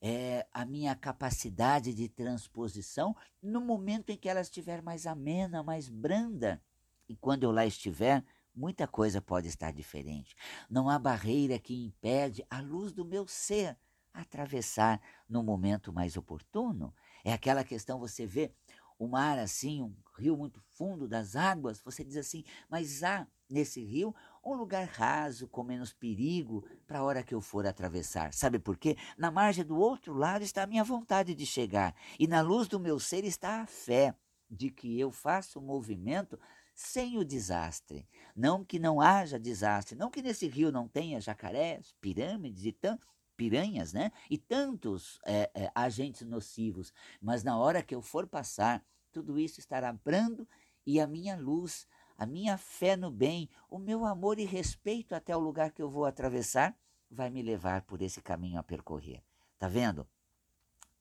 é, 0.02 0.46
a 0.54 0.66
minha 0.66 0.96
capacidade 0.96 1.94
de 1.94 2.08
transposição 2.08 3.16
no 3.42 3.60
momento 3.60 4.12
em 4.12 4.18
que 4.18 4.30
ela 4.30 4.42
estiver 4.42 4.82
mais 4.82 5.08
amena, 5.08 5.64
mais 5.64 5.90
branda. 5.90 6.62
E 7.08 7.16
quando 7.16 7.44
eu 7.44 7.52
lá 7.52 7.66
estiver, 7.66 8.24
muita 8.54 8.88
coisa 8.88 9.22
pode 9.22 9.48
estar 9.48 9.72
diferente. 9.72 10.36
Não 10.70 10.90
há 10.90 11.00
barreira 11.00 11.58
que 11.60 11.86
impede 11.86 12.46
a 12.50 12.60
luz 12.60 12.92
do 12.92 13.06
meu 13.06 13.28
ser 13.28 13.78
atravessar 14.14 15.02
no 15.30 15.44
momento 15.44 15.94
mais 15.94 16.18
oportuno. 16.18 16.94
É 17.24 17.32
aquela 17.32 17.64
questão, 17.64 18.00
você 18.00 18.26
vê 18.26 18.52
o 18.98 19.08
mar 19.08 19.38
assim, 19.38 19.84
um 19.84 19.96
rio 20.18 20.36
muito 20.36 20.60
fundo 20.72 21.08
das 21.08 21.36
águas, 21.36 21.80
você 21.82 22.04
diz 22.04 22.18
assim, 22.18 22.44
mas 22.68 23.04
há 23.04 23.28
nesse 23.48 23.84
rio 23.84 24.14
um 24.54 24.56
lugar 24.56 24.88
raso, 24.88 25.48
com 25.48 25.64
menos 25.64 25.94
perigo, 25.94 26.66
para 26.86 27.00
a 27.00 27.04
hora 27.04 27.24
que 27.24 27.36
eu 27.36 27.42
for 27.42 27.66
atravessar. 27.66 28.34
Sabe 28.34 28.60
por 28.60 28.78
quê? 28.78 28.96
Na 29.18 29.30
margem 29.30 29.66
do 29.66 29.78
outro 29.78 30.14
lado 30.14 30.44
está 30.44 30.64
a 30.64 30.68
minha 30.68 30.84
vontade 30.84 31.36
de 31.36 31.46
chegar, 31.46 31.94
e 32.20 32.28
na 32.28 32.42
luz 32.42 32.68
do 32.68 32.80
meu 32.80 33.00
ser 33.00 33.24
está 33.24 33.62
a 33.62 33.66
fé 33.66 34.16
de 34.50 34.70
que 34.70 35.00
eu 35.00 35.12
faço 35.12 35.60
o 35.60 35.62
movimento 35.62 36.40
sem 36.74 37.18
o 37.18 37.26
desastre. 37.26 38.08
Não 38.36 38.64
que 38.64 38.80
não 38.80 39.02
haja 39.02 39.40
desastre, 39.40 39.98
não 39.98 40.10
que 40.10 40.22
nesse 40.22 40.48
rio 40.48 40.72
não 40.72 40.88
tenha 40.88 41.20
jacarés, 41.20 41.94
pirâmides 42.00 42.66
e 42.66 42.72
tanto, 42.72 43.06
piranhas, 43.36 43.94
né? 43.94 44.12
E 44.30 44.38
tantos 44.38 45.20
é, 45.26 45.52
é, 45.54 45.72
agentes 45.76 46.22
nocivos, 46.22 46.94
mas 47.22 47.44
na 47.44 47.58
hora 47.58 47.84
que 47.84 47.94
eu 47.94 48.02
for 48.02 48.26
passar, 48.28 48.84
tudo 49.12 49.40
isso 49.40 49.60
estará 49.60 49.92
brando 49.92 50.48
e 50.86 51.00
a 51.00 51.08
minha 51.08 51.36
luz 51.36 51.88
a 52.18 52.26
minha 52.26 52.58
fé 52.58 52.96
no 52.96 53.12
bem, 53.12 53.50
o 53.70 53.78
meu 53.78 54.06
amor 54.06 54.40
e 54.40 54.46
respeito 54.46 55.14
até 55.14 55.36
o 55.36 55.40
lugar 55.40 55.72
que 55.72 55.82
eu 55.82 55.90
vou 55.90 56.06
atravessar, 56.06 56.76
vai 57.10 57.30
me 57.30 57.42
levar 57.42 57.84
por 57.84 58.02
esse 58.02 58.22
caminho 58.22 58.60
a 58.60 58.64
percorrer. 58.64 59.24
Tá 59.60 59.68
vendo? 59.68 60.08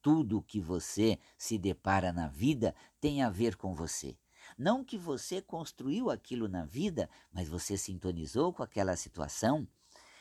Tudo 0.02 0.42
que 0.42 0.60
você 0.60 1.18
se 1.36 1.58
depara 1.58 2.12
na 2.12 2.28
vida 2.28 2.74
tem 3.00 3.22
a 3.22 3.30
ver 3.30 3.56
com 3.56 3.74
você. 3.74 4.16
Não 4.56 4.84
que 4.84 4.96
você 4.96 5.42
construiu 5.42 6.10
aquilo 6.10 6.48
na 6.48 6.64
vida, 6.64 7.10
mas 7.32 7.48
você 7.48 7.76
sintonizou 7.76 8.52
com 8.52 8.62
aquela 8.62 8.94
situação, 8.94 9.66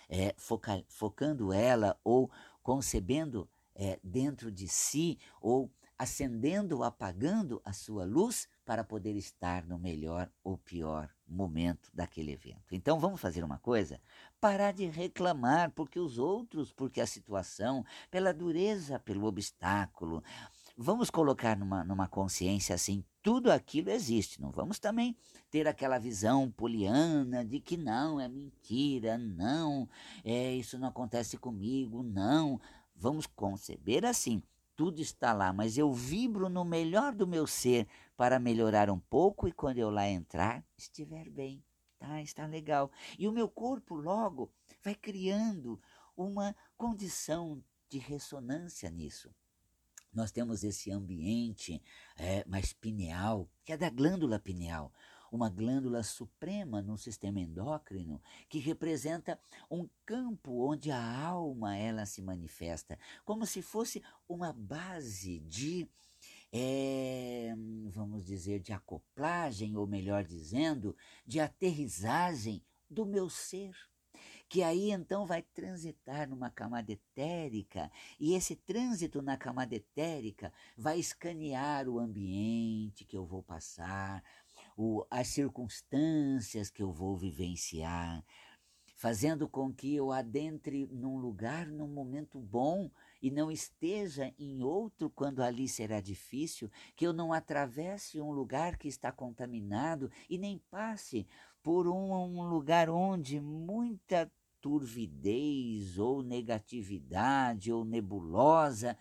é, 0.10 0.34
foca, 0.38 0.84
focando 0.88 1.54
ela 1.54 2.00
ou 2.04 2.32
concebendo 2.64 3.48
é, 3.76 4.00
dentro 4.04 4.52
de 4.52 4.68
si 4.68 5.20
ou 5.40 5.70
acendendo 5.98 6.78
ou 6.78 6.84
apagando 6.84 7.62
a 7.64 7.72
sua 7.72 8.04
luz 8.04 8.48
para 8.66 8.84
poder 8.84 9.16
estar 9.16 9.66
no 9.66 9.80
melhor 9.80 10.30
ou 10.44 10.58
pior 10.58 11.10
momento 11.28 11.90
daquele 11.94 12.32
evento. 12.32 12.74
Então 12.74 13.00
vamos 13.00 13.22
fazer 13.22 13.44
uma 13.44 13.58
coisa? 13.58 14.00
Parar 14.40 14.74
de 14.74 14.86
reclamar 14.86 15.72
porque 15.72 16.00
os 16.00 16.18
outros, 16.18 16.72
porque 16.72 17.00
a 17.00 17.08
situação, 17.08 17.86
pela 18.12 18.34
dureza, 18.34 19.00
pelo 19.00 19.26
obstáculo. 19.26 20.24
Vamos 20.78 21.10
colocar 21.10 21.58
numa, 21.58 21.84
numa 21.84 22.08
consciência 22.08 22.76
assim, 22.76 23.04
tudo 23.24 23.50
aquilo 23.50 23.90
existe. 23.90 24.42
Não 24.42 24.52
vamos 24.52 24.78
também 24.78 25.16
ter 25.50 25.68
aquela 25.68 25.98
visão 25.98 26.52
poliana 26.52 27.46
de 27.46 27.60
que 27.60 27.78
não, 27.78 28.20
é 28.20 28.28
mentira, 28.28 29.18
não, 29.18 29.88
é, 30.24 30.54
isso 30.54 30.78
não 30.78 30.90
acontece 30.90 31.38
comigo, 31.38 32.04
não. 32.04 32.60
Vamos 32.94 33.26
conceber 33.26 34.06
assim 34.06 34.44
tudo 34.76 35.02
está 35.02 35.34
lá, 35.34 35.54
mas 35.54 35.78
eu 35.78 35.92
vibro 35.94 36.50
no 36.50 36.66
melhor 36.66 37.14
do 37.14 37.26
meu 37.26 37.48
ser 37.48 37.88
para 38.18 38.40
melhorar 38.40 38.90
um 38.90 39.00
pouco 39.00 39.48
e 39.48 39.52
quando 39.52 39.78
eu 39.78 39.90
lá 39.90 40.08
entrar, 40.08 40.64
estiver 40.78 41.30
bem. 41.30 41.64
Tá, 41.98 42.22
está 42.22 42.46
legal. 42.46 42.92
E 43.18 43.28
o 43.28 43.32
meu 43.32 43.48
corpo 43.48 43.96
logo 43.96 44.52
vai 44.84 44.94
criando 44.94 45.80
uma 46.16 46.56
condição 46.78 47.64
de 47.90 47.98
ressonância 47.98 48.90
nisso. 48.90 49.34
Nós 50.14 50.32
temos 50.32 50.64
esse 50.64 50.92
ambiente 50.92 51.82
é, 52.18 52.46
mais 52.46 52.74
pineal, 52.74 53.50
que 53.64 53.74
é 53.74 53.78
da 53.78 53.90
glândula 53.90 54.40
pineal 54.40 54.92
uma 55.32 55.50
glândula 55.50 56.04
suprema 56.04 56.82
no 56.82 56.98
sistema 56.98 57.40
endócrino 57.40 58.22
que 58.48 58.60
representa 58.60 59.40
um 59.70 59.88
campo 60.06 60.70
onde 60.70 60.92
a 60.92 61.26
alma 61.26 61.78
ela 61.78 62.06
se 62.06 62.22
manifesta, 62.22 62.98
como 63.24 63.46
se 63.46 63.62
fosse 63.62 64.04
uma 64.28 64.54
base 64.54 65.40
de 65.40 65.90
é, 66.58 67.54
vamos 67.90 68.24
dizer, 68.24 68.62
de 68.62 68.72
acoplagem, 68.72 69.76
ou 69.76 69.86
melhor 69.86 70.24
dizendo, 70.24 70.96
de 71.26 71.42
aterrissagem 71.42 72.64
do 72.90 73.06
meu 73.06 73.30
ser. 73.30 73.76
Que 74.48 74.64
aí 74.64 74.92
então 74.92 75.26
vai 75.26 75.42
transitar 75.42 76.30
numa 76.30 76.50
camada 76.50 76.92
etérica, 76.92 77.92
e 78.18 78.36
esse 78.36 78.56
trânsito 78.56 79.22
na 79.22 79.36
camada 79.36 79.76
etérica 79.76 80.54
vai 80.78 80.98
escanear 80.98 81.90
o 81.90 82.00
ambiente 82.00 83.04
que 83.04 83.18
eu 83.18 83.26
vou 83.26 83.44
passar, 83.44 84.24
o, 84.76 85.06
as 85.10 85.28
circunstâncias 85.28 86.70
que 86.70 86.84
eu 86.84 86.92
vou 86.92 87.18
vivenciar, 87.18 88.24
fazendo 88.96 89.48
com 89.48 89.74
que 89.74 89.94
eu 89.94 90.12
adentre 90.12 90.88
num 90.88 91.18
lugar 91.18 91.68
num 91.68 91.88
momento 91.88 92.40
bom 92.40 92.90
e 93.22 93.30
não 93.30 93.52
esteja 93.52 94.34
em 94.38 94.64
outro 94.64 95.10
quando 95.10 95.42
ali 95.42 95.68
será 95.68 96.00
difícil, 96.00 96.72
que 96.96 97.06
eu 97.06 97.14
não 97.14 97.34
atravesse 97.34 98.22
um 98.22 98.32
lugar 98.32 98.78
que 98.78 98.88
está 98.88 99.12
contaminado 99.12 100.12
e 100.30 100.38
nem 100.38 100.60
passe 100.70 101.28
por 101.62 101.88
um, 101.88 102.14
um 102.14 102.44
lugar 102.48 102.90
onde 102.90 103.40
muita 103.40 104.32
turvidez 104.62 106.00
ou 106.00 106.24
negatividade 106.24 107.72
ou 107.72 107.86
nebulosa 107.86 108.98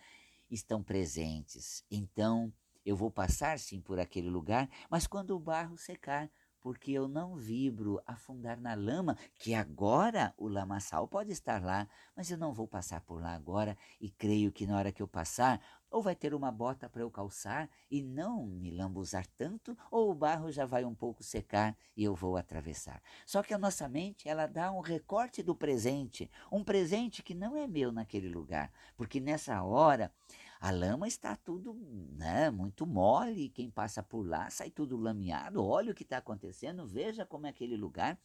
estão 0.49 0.83
presentes. 0.83 1.83
Então, 1.89 2.53
eu 2.85 2.95
vou 2.95 3.09
passar 3.09 3.57
sim 3.59 3.81
por 3.81 3.99
aquele 3.99 4.29
lugar, 4.29 4.69
mas 4.89 5.07
quando 5.07 5.31
o 5.31 5.39
barro 5.39 5.77
secar, 5.77 6.29
porque 6.65 6.91
eu 6.91 7.07
não 7.07 7.35
vibro 7.35 8.01
afundar 8.07 8.59
na 8.59 8.73
lama, 8.73 9.15
que 9.35 9.53
agora 9.53 10.33
o 10.35 10.47
lamaçal 10.47 11.07
pode 11.07 11.31
estar 11.31 11.63
lá, 11.63 11.87
mas 12.15 12.31
eu 12.31 12.39
não 12.39 12.53
vou 12.53 12.67
passar 12.67 13.01
por 13.01 13.21
lá 13.21 13.35
agora 13.35 13.77
e 14.01 14.09
creio 14.09 14.51
que 14.51 14.65
na 14.65 14.75
hora 14.75 14.91
que 14.91 14.99
eu 14.99 15.07
passar, 15.07 15.61
ou 15.91 16.01
vai 16.01 16.15
ter 16.15 16.33
uma 16.33 16.51
bota 16.51 16.89
para 16.89 17.03
eu 17.03 17.11
calçar 17.11 17.69
e 17.89 18.01
não 18.01 18.47
me 18.47 18.71
lambuzar 18.71 19.27
tanto, 19.37 19.77
ou 19.91 20.09
o 20.09 20.15
barro 20.15 20.51
já 20.51 20.65
vai 20.65 20.83
um 20.83 20.95
pouco 20.95 21.21
secar 21.21 21.77
e 21.95 22.03
eu 22.03 22.15
vou 22.15 22.35
atravessar. 22.35 22.99
Só 23.27 23.43
que 23.43 23.53
a 23.53 23.59
nossa 23.59 23.87
mente, 23.87 24.27
ela 24.27 24.47
dá 24.47 24.71
um 24.71 24.79
recorte 24.79 25.43
do 25.43 25.55
presente, 25.55 26.31
um 26.51 26.63
presente 26.63 27.21
que 27.21 27.35
não 27.35 27.55
é 27.55 27.67
meu 27.67 27.91
naquele 27.91 28.27
lugar, 28.27 28.71
porque 28.97 29.19
nessa 29.19 29.61
hora 29.61 30.11
a 30.59 30.71
lama 30.71 31.07
está 31.07 31.35
tudo 31.35 31.73
né, 32.13 32.49
muito 32.49 32.85
mole, 32.85 33.49
quem 33.49 33.69
passa 33.69 34.01
por 34.01 34.25
lá 34.25 34.49
sai 34.49 34.69
tudo 34.69 34.97
lameado. 34.97 35.63
Olha 35.63 35.91
o 35.91 35.95
que 35.95 36.03
está 36.03 36.17
acontecendo, 36.17 36.87
veja 36.87 37.25
como 37.25 37.45
é 37.47 37.49
aquele 37.49 37.77
lugar. 37.77 38.19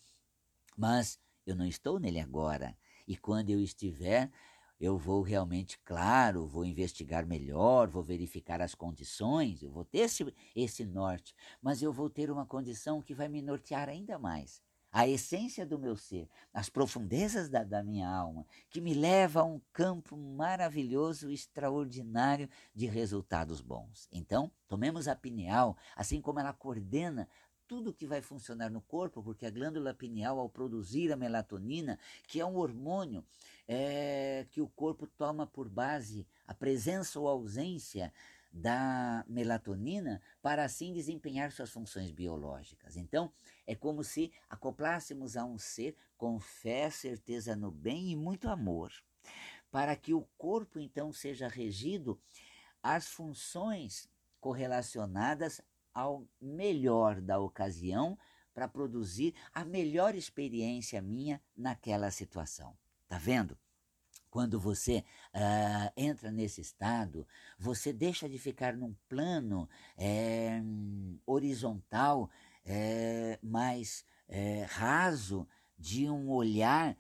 Mas 0.77 1.19
eu 1.47 1.57
não 1.57 1.67
estou 1.67 1.99
nele 1.99 2.21
agora. 2.21 2.77
E 3.07 3.17
quando 3.17 3.51
eu 3.51 3.61
estiver, 3.61 4.31
eu 4.81 4.97
vou 4.97 5.23
realmente, 5.23 5.79
claro, 5.81 6.47
vou 6.47 6.65
investigar 6.65 7.27
melhor, 7.27 7.89
vou 7.89 8.03
verificar 8.03 8.63
as 8.63 8.75
condições, 8.75 9.63
eu 9.63 9.71
vou 9.71 9.85
ter 9.85 9.99
esse, 9.99 10.35
esse 10.55 10.87
norte, 10.87 11.35
mas 11.61 11.83
eu 11.83 11.93
vou 11.93 12.09
ter 12.09 12.31
uma 12.31 12.47
condição 12.47 13.03
que 13.03 13.15
vai 13.15 13.29
me 13.29 13.43
nortear 13.43 13.89
ainda 13.89 14.19
mais 14.19 14.63
a 14.93 15.07
essência 15.07 15.65
do 15.65 15.79
meu 15.79 15.97
ser, 15.97 16.29
as 16.53 16.69
profundezas 16.69 17.49
da, 17.49 17.63
da, 17.63 17.83
minha 17.83 18.09
alma, 18.09 18.47
que 18.69 18.81
me 18.81 18.93
leva 18.93 19.41
a 19.41 19.45
um 19.45 19.61
campo 19.73 20.17
maravilhoso, 20.17 21.31
extraordinário 21.31 22.49
de 22.75 22.87
resultados 22.87 23.61
bons. 23.61 24.09
Então, 24.13 24.51
tomemos 24.69 25.07
a 25.07 25.15
pineal, 25.15 25.77
assim 25.95 26.21
como 26.21 26.41
ela 26.41 26.53
coordena 26.53 27.29
tudo 27.71 27.95
que 27.95 28.05
vai 28.05 28.21
funcionar 28.21 28.69
no 28.69 28.81
corpo, 28.81 29.23
porque 29.23 29.47
a 29.47 29.51
glândula 29.51 29.95
pineal, 29.95 30.41
ao 30.41 30.49
produzir 30.49 31.13
a 31.13 31.17
melatonina, 31.17 31.97
que 32.27 32.41
é 32.41 32.45
um 32.45 32.57
hormônio 32.57 33.25
é, 33.69 34.45
que 34.51 34.61
o 34.61 34.67
corpo 34.67 35.07
toma 35.07 35.47
por 35.47 35.69
base 35.69 36.27
a 36.45 36.53
presença 36.53 37.21
ou 37.21 37.29
ausência 37.29 38.13
da 38.53 39.25
melatonina 39.29 40.21
para 40.43 40.65
assim 40.65 40.93
desempenhar 40.93 41.53
suas 41.53 41.71
funções 41.71 42.11
biológicas. 42.11 42.97
Então, 42.97 43.33
é 43.67 43.75
como 43.75 44.03
se 44.03 44.33
acoplássemos 44.49 45.37
a 45.37 45.45
um 45.45 45.59
ser 45.59 45.97
com 46.17 46.41
fé, 46.41 46.91
certeza 46.91 47.55
no 47.55 47.71
bem 47.71 48.11
e 48.11 48.17
muito 48.17 48.49
amor, 48.49 48.93
para 49.71 49.95
que 49.95 50.13
o 50.13 50.27
corpo 50.37 50.81
então 50.81 51.13
seja 51.13 51.49
regido 51.49 52.21
às 52.83 53.09
funções 53.09 54.09
correlacionadas 54.41 55.61
ao 55.95 56.27
melhor 56.41 57.21
da 57.21 57.39
ocasião 57.39 58.19
para 58.53 58.67
produzir 58.67 59.35
a 59.53 59.65
melhor 59.65 60.15
experiência 60.15 61.01
minha 61.01 61.41
naquela 61.57 62.11
situação. 62.11 62.77
Tá 63.09 63.19
vendo? 63.19 63.57
Quando 64.31 64.61
você 64.61 65.05
uh, 65.35 65.93
entra 65.97 66.31
nesse 66.31 66.61
estado, 66.61 67.27
você 67.59 67.93
deixa 67.93 68.29
de 68.29 68.39
ficar 68.39 68.77
num 68.77 68.95
plano 69.09 69.69
é, 69.99 70.63
horizontal, 71.27 72.31
é, 72.65 73.39
mais 73.43 74.05
é, 74.29 74.65
raso, 74.69 75.49
de 75.77 76.09
um 76.09 76.31
olhar 76.31 76.97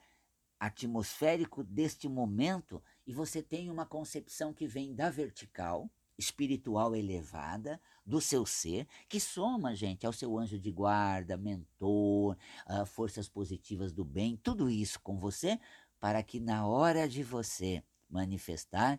atmosférico 0.59 1.63
deste 1.63 2.09
momento, 2.09 2.83
e 3.07 3.15
você 3.15 3.43
tem 3.43 3.71
uma 3.71 3.87
concepção 3.87 4.53
que 4.53 4.67
vem 4.67 4.95
da 4.95 5.09
vertical, 5.09 5.89
espiritual 6.19 6.95
elevada 6.95 7.81
do 8.05 8.21
seu 8.21 8.45
ser, 8.45 8.87
que 9.09 9.19
soma, 9.19 9.75
gente, 9.75 10.05
ao 10.05 10.13
seu 10.13 10.37
anjo 10.39 10.59
de 10.59 10.71
guarda, 10.71 11.37
mentor, 11.37 12.37
uh, 12.69 12.85
forças 12.85 13.29
positivas 13.29 13.91
do 13.91 14.05
bem, 14.05 14.37
tudo 14.37 14.69
isso 14.69 15.01
com 15.01 15.19
você, 15.19 15.59
para 16.01 16.23
que 16.23 16.41
na 16.41 16.67
hora 16.67 17.07
de 17.07 17.23
você 17.23 17.85
manifestar, 18.09 18.99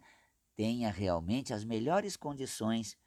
tenha 0.55 0.91
realmente 0.91 1.53
as 1.53 1.63
melhores 1.63 2.15
condições 2.15 2.97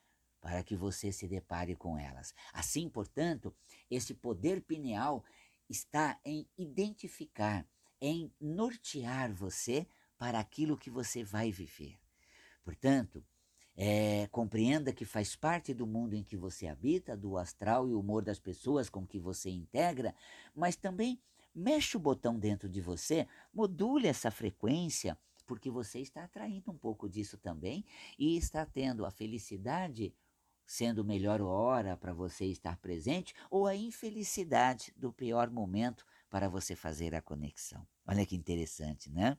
para 0.41 0.63
que 0.63 0.77
você 0.77 1.11
se 1.11 1.27
depare 1.27 1.75
com 1.75 1.97
elas. 1.97 2.35
Assim, 2.53 2.89
portanto, 2.89 3.55
esse 3.91 4.13
poder 4.13 4.61
pineal 4.61 5.25
está 5.71 6.19
em 6.25 6.47
identificar, 6.59 7.67
em 8.01 8.31
nortear 8.39 9.33
você 9.33 9.87
para 10.19 10.39
aquilo 10.39 10.77
que 10.77 10.91
você 10.91 11.25
vai 11.25 11.51
viver. 11.51 11.99
Portanto, 12.63 13.25
é, 13.77 14.27
compreenda 14.29 14.93
que 14.93 15.05
faz 15.05 15.35
parte 15.35 15.75
do 15.75 15.87
mundo 15.87 16.15
em 16.15 16.23
que 16.23 16.37
você 16.37 16.67
habita, 16.67 17.17
do 17.17 17.37
astral 17.37 17.89
e 17.89 17.95
humor 17.95 18.23
das 18.23 18.39
pessoas 18.39 18.89
com 18.89 19.07
que 19.07 19.19
você 19.19 19.51
integra, 19.51 20.15
mas 20.55 20.77
também 20.77 21.21
mexe 21.55 21.97
o 21.97 22.01
botão 22.01 22.39
dentro 22.39 22.69
de 22.69 22.81
você, 22.81 23.27
module 23.53 24.07
essa 24.07 24.31
frequência, 24.31 25.19
porque 25.47 25.71
você 25.71 26.01
está 26.01 26.25
atraindo 26.25 26.71
um 26.71 26.77
pouco 26.77 27.09
disso 27.09 27.39
também 27.39 27.85
e 28.19 28.37
está 28.37 28.65
tendo 28.65 29.05
a 29.05 29.11
felicidade 29.11 30.15
sendo 30.67 31.05
melhor 31.05 31.43
hora 31.43 31.97
para 31.97 32.15
você 32.15 32.47
estar 32.47 32.79
presente 32.79 33.35
ou 33.51 33.67
a 33.67 33.77
infelicidade 33.77 34.93
do 34.97 35.13
pior 35.13 35.51
momento 35.51 36.07
para 36.31 36.49
você 36.49 36.75
fazer 36.75 37.15
a 37.15 37.23
conexão. 37.23 37.87
Olha 38.07 38.25
que 38.25 38.35
interessante, 38.35 39.11
né? 39.11 39.37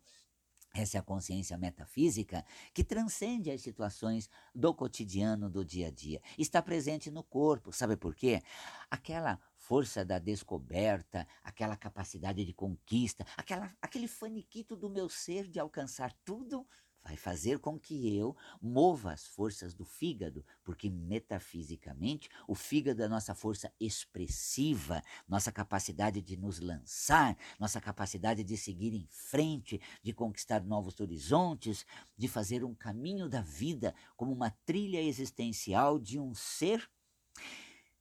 Essa 0.73 0.97
é 0.97 0.99
a 0.99 1.03
consciência 1.03 1.57
metafísica 1.57 2.45
que 2.73 2.83
transcende 2.83 3.49
as 3.49 3.61
situações 3.61 4.29
do 4.53 4.73
cotidiano, 4.73 5.49
do 5.49 5.63
dia 5.63 5.87
a 5.87 5.91
dia. 5.91 6.21
Está 6.37 6.61
presente 6.61 7.09
no 7.09 7.23
corpo. 7.23 7.71
Sabe 7.71 7.95
por 7.95 8.13
quê? 8.13 8.41
Aquela 8.89 9.39
força 9.65 10.05
da 10.05 10.19
descoberta, 10.19 11.27
aquela 11.43 11.75
capacidade 11.75 12.45
de 12.45 12.53
conquista, 12.53 13.25
aquela, 13.35 13.75
aquele 13.81 14.07
faniquito 14.07 14.75
do 14.75 14.91
meu 14.91 15.09
ser 15.09 15.47
de 15.47 15.59
alcançar 15.59 16.13
tudo 16.23 16.67
vai 17.03 17.15
fazer 17.15 17.59
com 17.59 17.79
que 17.79 18.15
eu 18.15 18.35
mova 18.59 19.11
as 19.11 19.25
forças 19.25 19.75
do 19.75 19.83
fígado, 19.85 20.45
porque 20.63 20.89
metafisicamente 20.89 22.29
o 22.47 22.55
fígado 22.55 23.01
é 23.01 23.05
a 23.05 23.09
nossa 23.09 23.35
força 23.35 23.71
expressiva, 23.79 25.03
nossa 25.27 25.51
capacidade 25.51 26.21
de 26.21 26.37
nos 26.37 26.59
lançar, 26.59 27.37
nossa 27.59 27.79
capacidade 27.79 28.43
de 28.43 28.57
seguir 28.57 28.93
em 28.93 29.07
frente, 29.09 29.79
de 30.01 30.13
conquistar 30.13 30.63
novos 30.63 30.99
horizontes, 30.99 31.85
de 32.17 32.27
fazer 32.27 32.63
um 32.63 32.73
caminho 32.73 33.29
da 33.29 33.41
vida 33.41 33.93
como 34.15 34.31
uma 34.31 34.49
trilha 34.65 35.01
existencial 35.01 35.99
de 35.99 36.19
um 36.19 36.33
ser 36.33 36.89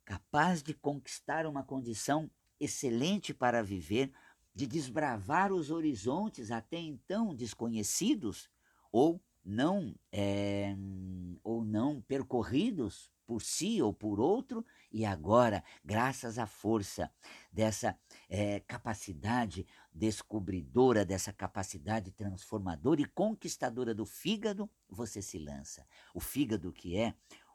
capaz 0.05 0.63
de 0.63 0.75
conquistar 0.75 1.47
uma 1.47 1.63
condição 1.63 2.31
excelente 2.61 3.33
para 3.33 3.63
viver, 3.63 4.13
de 4.55 4.67
desbravar 4.67 5.53
os 5.53 5.71
horizontes 5.71 6.51
até 6.51 6.79
então 6.79 7.35
desconhecidos 7.35 8.49
ou 8.93 9.21
não 9.45 9.95
é, 10.13 10.75
ou 11.43 11.65
não 11.65 12.01
percorridos 12.01 13.13
por 13.27 13.43
si 13.43 13.81
ou 13.81 13.93
por 13.93 14.21
outro, 14.21 14.65
e 14.93 15.05
agora, 15.05 15.65
graças 15.85 16.39
à 16.39 16.47
força 16.47 17.11
dessa 17.51 17.99
é, 18.29 18.61
capacidade 18.61 19.67
descobridora, 19.93 21.05
dessa 21.05 21.33
capacidade 21.33 22.11
transformadora 22.13 23.01
e 23.01 23.07
conquistadora 23.07 23.95
do 23.95 24.05
fígado, 24.05 24.71
você 24.89 25.23
se 25.23 25.39
lança. 25.39 25.87
O 26.15 26.21
fígado, 26.21 26.73
que 26.73 26.97
é 26.97 27.15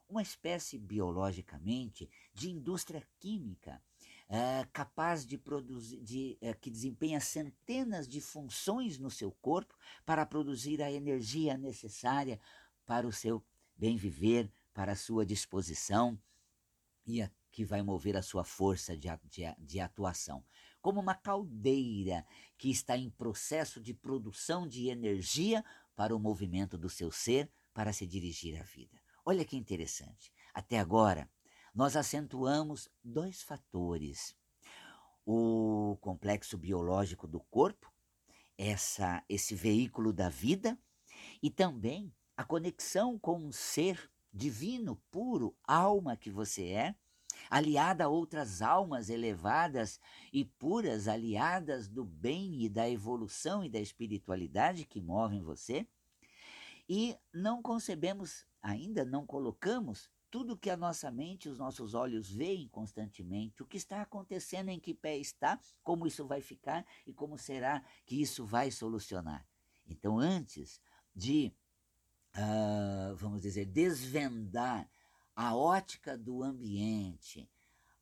uma 0.10 0.22
espécie 0.22 0.78
biologicamente 0.78 2.10
de 2.34 2.50
indústria 2.50 3.08
química 3.20 3.82
é, 4.28 4.68
capaz 4.74 5.26
de 5.26 5.38
produzir, 5.38 6.02
de, 6.02 6.38
é, 6.42 6.54
que 6.54 6.70
desempenha 6.70 7.20
centenas 7.20 8.08
de 8.08 8.20
funções 8.20 8.98
no 8.98 9.10
seu 9.10 9.32
corpo 9.32 9.76
para 10.06 10.26
produzir 10.26 10.82
a 10.82 10.92
energia 10.92 11.58
necessária 11.58 12.40
para 12.86 13.08
o 13.08 13.12
seu 13.12 13.44
bem 13.76 13.96
viver, 13.96 14.52
para 14.74 14.92
a 14.92 14.96
sua 14.96 15.26
disposição 15.26 16.20
e 17.06 17.22
a, 17.22 17.32
que 17.52 17.66
vai 17.66 17.82
mover 17.82 18.16
a 18.16 18.22
sua 18.22 18.44
força 18.44 18.96
de, 18.96 19.08
de, 19.26 19.44
de 19.58 19.80
atuação. 19.80 20.44
Como 20.80 21.00
uma 21.00 21.16
caldeira 21.16 22.26
que 22.58 22.70
está 22.70 22.96
em 22.96 23.10
processo 23.10 23.82
de 23.82 23.94
produção 23.94 24.68
de 24.68 24.90
energia 24.90 25.66
para 25.96 26.16
o 26.16 26.20
movimento 26.20 26.78
do 26.78 26.90
seu 26.90 27.12
ser 27.12 27.50
para 27.74 27.92
se 27.92 28.06
dirigir 28.06 28.60
à 28.60 28.64
vida. 28.64 29.02
Olha 29.30 29.46
que 29.46 29.56
interessante. 29.56 30.34
Até 30.52 30.80
agora, 30.80 31.30
nós 31.72 31.96
acentuamos 31.96 32.90
dois 33.04 33.44
fatores: 33.44 34.36
o 35.24 36.00
complexo 36.02 36.58
biológico 36.58 37.28
do 37.28 37.40
corpo, 37.40 37.94
essa, 38.58 39.24
esse 39.30 39.54
veículo 39.54 40.12
da 40.12 40.30
vida, 40.30 40.76
e 41.44 41.52
também 41.52 42.12
a 42.36 42.44
conexão 42.44 43.20
com 43.20 43.38
um 43.38 43.52
ser 43.52 44.12
divino, 44.34 45.00
puro, 45.12 45.56
alma 45.64 46.18
que 46.18 46.32
você 46.32 46.70
é, 46.70 46.96
aliada 47.52 48.06
a 48.06 48.10
outras 48.10 48.64
almas 48.64 49.12
elevadas 49.12 50.00
e 50.34 50.44
puras, 50.44 51.08
aliadas 51.08 51.88
do 51.88 52.04
bem 52.04 52.64
e 52.64 52.68
da 52.68 52.90
evolução 52.90 53.64
e 53.64 53.70
da 53.70 53.80
espiritualidade 53.80 54.88
que 54.88 55.00
movem 55.00 55.44
você. 55.44 55.86
E 56.92 57.16
não 57.32 57.62
concebemos, 57.62 58.49
ainda 58.62 59.06
não 59.06 59.26
colocamos 59.26 60.10
tudo 60.30 60.58
que 60.58 60.70
a 60.70 60.78
nossa 60.78 61.10
mente 61.10 61.50
os 61.50 61.58
nossos 61.58 61.94
olhos 61.94 62.30
veem 62.30 62.68
constantemente, 62.68 63.64
o 63.64 63.66
que 63.66 63.78
está 63.78 64.02
acontecendo, 64.02 64.70
em 64.70 64.80
que 64.80 64.94
pé 64.94 65.18
está, 65.18 65.60
como 65.84 66.06
isso 66.06 66.26
vai 66.28 66.42
ficar 66.42 66.86
e 67.06 67.14
como 67.14 67.38
será 67.38 67.84
que 68.06 68.22
isso 68.22 68.46
vai 68.46 68.70
solucionar. 68.70 69.46
Então, 69.88 70.20
antes 70.20 70.80
de, 71.16 71.52
uh, 72.36 73.16
vamos 73.16 73.42
dizer, 73.42 73.66
desvendar 73.66 74.90
a 75.36 75.56
ótica 75.56 76.18
do 76.18 76.44
ambiente, 76.44 77.50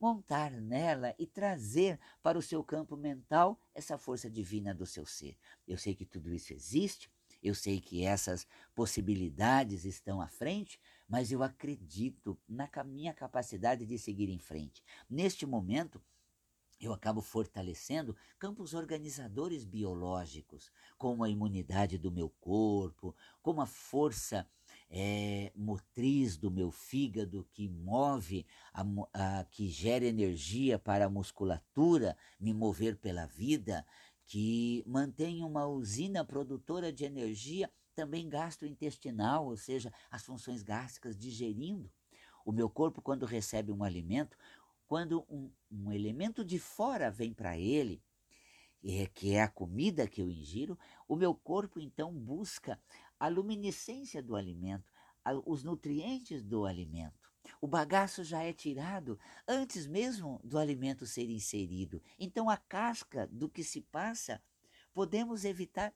montar 0.00 0.50
nela 0.50 1.14
e 1.18 1.26
trazer 1.26 2.00
para 2.22 2.38
o 2.38 2.42
seu 2.42 2.64
campo 2.64 2.96
mental 2.96 3.60
essa 3.74 3.98
força 3.98 4.30
divina 4.30 4.74
do 4.74 4.86
seu 4.86 5.04
ser. 5.04 5.36
Eu 5.68 5.76
sei 5.76 5.94
que 5.94 6.06
tudo 6.06 6.32
isso 6.32 6.52
existe, 6.52 7.10
eu 7.42 7.54
sei 7.54 7.80
que 7.80 8.04
essas 8.04 8.46
possibilidades 8.74 9.84
estão 9.84 10.20
à 10.20 10.28
frente, 10.28 10.80
mas 11.08 11.30
eu 11.30 11.42
acredito 11.42 12.38
na 12.48 12.68
minha 12.84 13.14
capacidade 13.14 13.86
de 13.86 13.98
seguir 13.98 14.28
em 14.28 14.38
frente. 14.38 14.82
Neste 15.08 15.46
momento, 15.46 16.02
eu 16.80 16.94
acabo 16.94 17.20
fortalecendo 17.20 18.16
campos 18.38 18.72
organizadores 18.72 19.64
biológicos, 19.64 20.72
como 20.96 21.22
a 21.22 21.28
imunidade 21.28 21.98
do 21.98 22.10
meu 22.10 22.30
corpo, 22.40 23.14
como 23.42 23.60
a 23.60 23.66
força 23.66 24.48
é, 24.90 25.52
motriz 25.54 26.36
do 26.36 26.50
meu 26.50 26.70
fígado 26.72 27.46
que 27.52 27.68
move, 27.68 28.44
a, 28.74 28.84
a, 29.12 29.44
que 29.44 29.68
gera 29.68 30.04
energia 30.04 30.78
para 30.78 31.04
a 31.04 31.10
musculatura 31.10 32.16
me 32.40 32.52
mover 32.52 32.96
pela 32.96 33.26
vida, 33.26 33.86
que 34.26 34.82
mantém 34.86 35.44
uma 35.44 35.66
usina 35.66 36.24
produtora 36.24 36.92
de 36.92 37.04
energia 37.04 37.70
também 37.94 38.28
gastrointestinal, 38.28 39.46
ou 39.46 39.56
seja, 39.56 39.92
as 40.10 40.24
funções 40.24 40.62
gástricas 40.62 41.16
digerindo. 41.16 41.90
O 42.44 42.50
meu 42.50 42.68
corpo, 42.68 43.00
quando 43.02 43.26
recebe 43.26 43.70
um 43.70 43.84
alimento, 43.84 44.36
quando 44.86 45.24
um, 45.28 45.50
um 45.70 45.92
elemento 45.92 46.44
de 46.44 46.58
fora 46.58 47.10
vem 47.10 47.32
para 47.32 47.56
ele, 47.56 48.02
é, 48.82 49.06
que 49.06 49.34
é 49.34 49.42
a 49.42 49.48
comida 49.48 50.08
que 50.08 50.22
eu 50.22 50.30
ingiro, 50.30 50.78
o 51.06 51.14
meu 51.14 51.34
corpo 51.34 51.78
então 51.78 52.12
busca 52.12 52.80
a 53.20 53.28
luminescência 53.28 54.22
do 54.22 54.34
alimento, 54.34 54.90
os 55.46 55.62
nutrientes 55.62 56.42
do 56.42 56.64
alimento. 56.64 57.30
O 57.60 57.68
bagaço 57.68 58.24
já 58.24 58.42
é 58.42 58.52
tirado 58.52 59.18
antes 59.46 59.86
mesmo 59.86 60.40
do 60.42 60.58
alimento 60.58 61.06
ser 61.06 61.28
inserido. 61.28 62.02
Então, 62.18 62.50
a 62.50 62.56
casca 62.56 63.28
do 63.28 63.48
que 63.48 63.62
se 63.62 63.82
passa 63.82 64.42
podemos 64.92 65.44
evitar, 65.44 65.94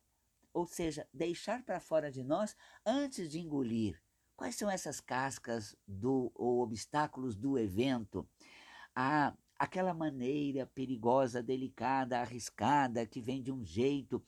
ou 0.53 0.67
seja, 0.67 1.09
deixar 1.13 1.65
para 1.65 1.81
fora 1.81 2.13
de 2.13 2.23
nós 2.23 2.55
antes 2.85 3.31
de 3.31 3.41
engolir. 3.41 4.01
Quais 4.37 4.57
são 4.57 4.71
essas 4.71 5.01
cascas 5.01 5.75
do, 5.87 6.31
ou 6.35 6.61
obstáculos 6.61 7.35
do 7.35 7.59
evento? 7.59 8.29
a 8.95 9.35
aquela 9.59 9.95
maneira 9.95 10.67
perigosa, 10.67 11.43
delicada, 11.43 12.21
arriscada, 12.21 13.07
que 13.07 13.21
vem 13.21 13.43
de 13.43 13.51
um 13.51 13.65
jeito. 13.65 14.23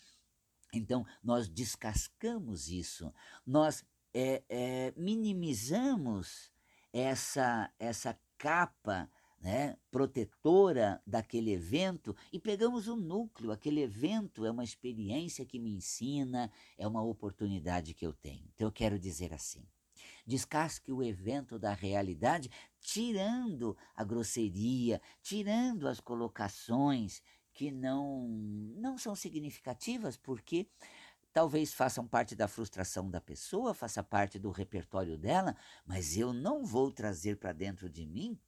Então, 0.72 1.06
nós 1.22 1.48
descascamos 1.48 2.68
isso, 2.68 3.12
nós 3.46 3.84
é, 4.12 4.42
é, 4.48 4.94
minimizamos 4.96 6.50
essa, 6.92 7.70
essa 7.78 8.18
capa 8.38 9.10
né, 9.40 9.76
protetora 9.90 11.00
daquele 11.06 11.52
evento 11.52 12.16
e 12.32 12.38
pegamos 12.38 12.88
o 12.88 12.96
núcleo. 12.96 13.52
Aquele 13.52 13.82
evento 13.82 14.44
é 14.44 14.50
uma 14.50 14.64
experiência 14.64 15.44
que 15.44 15.58
me 15.58 15.74
ensina, 15.74 16.50
é 16.76 16.86
uma 16.86 17.02
oportunidade 17.02 17.94
que 17.94 18.06
eu 18.06 18.12
tenho. 18.12 18.44
Então, 18.54 18.66
eu 18.66 18.72
quero 18.72 18.98
dizer 18.98 19.32
assim: 19.32 19.64
Descasque 20.26 20.90
o 20.90 21.02
evento 21.02 21.58
da 21.58 21.72
realidade, 21.72 22.50
tirando 22.80 23.76
a 23.94 24.02
grosseria, 24.02 25.00
tirando 25.22 25.86
as 25.86 26.00
colocações 26.00 27.22
que 27.56 27.70
não, 27.70 28.28
não 28.76 28.98
são 28.98 29.16
significativas, 29.16 30.14
porque 30.14 30.68
talvez 31.32 31.72
façam 31.72 32.06
parte 32.06 32.36
da 32.36 32.46
frustração 32.46 33.10
da 33.10 33.18
pessoa, 33.18 33.72
faça 33.72 34.02
parte 34.02 34.38
do 34.38 34.50
repertório 34.50 35.16
dela, 35.16 35.56
mas 35.86 36.18
eu 36.18 36.34
não 36.34 36.66
vou 36.66 36.92
trazer 36.92 37.38
para 37.38 37.54
dentro 37.54 37.88
de 37.88 38.06
mim 38.06 38.38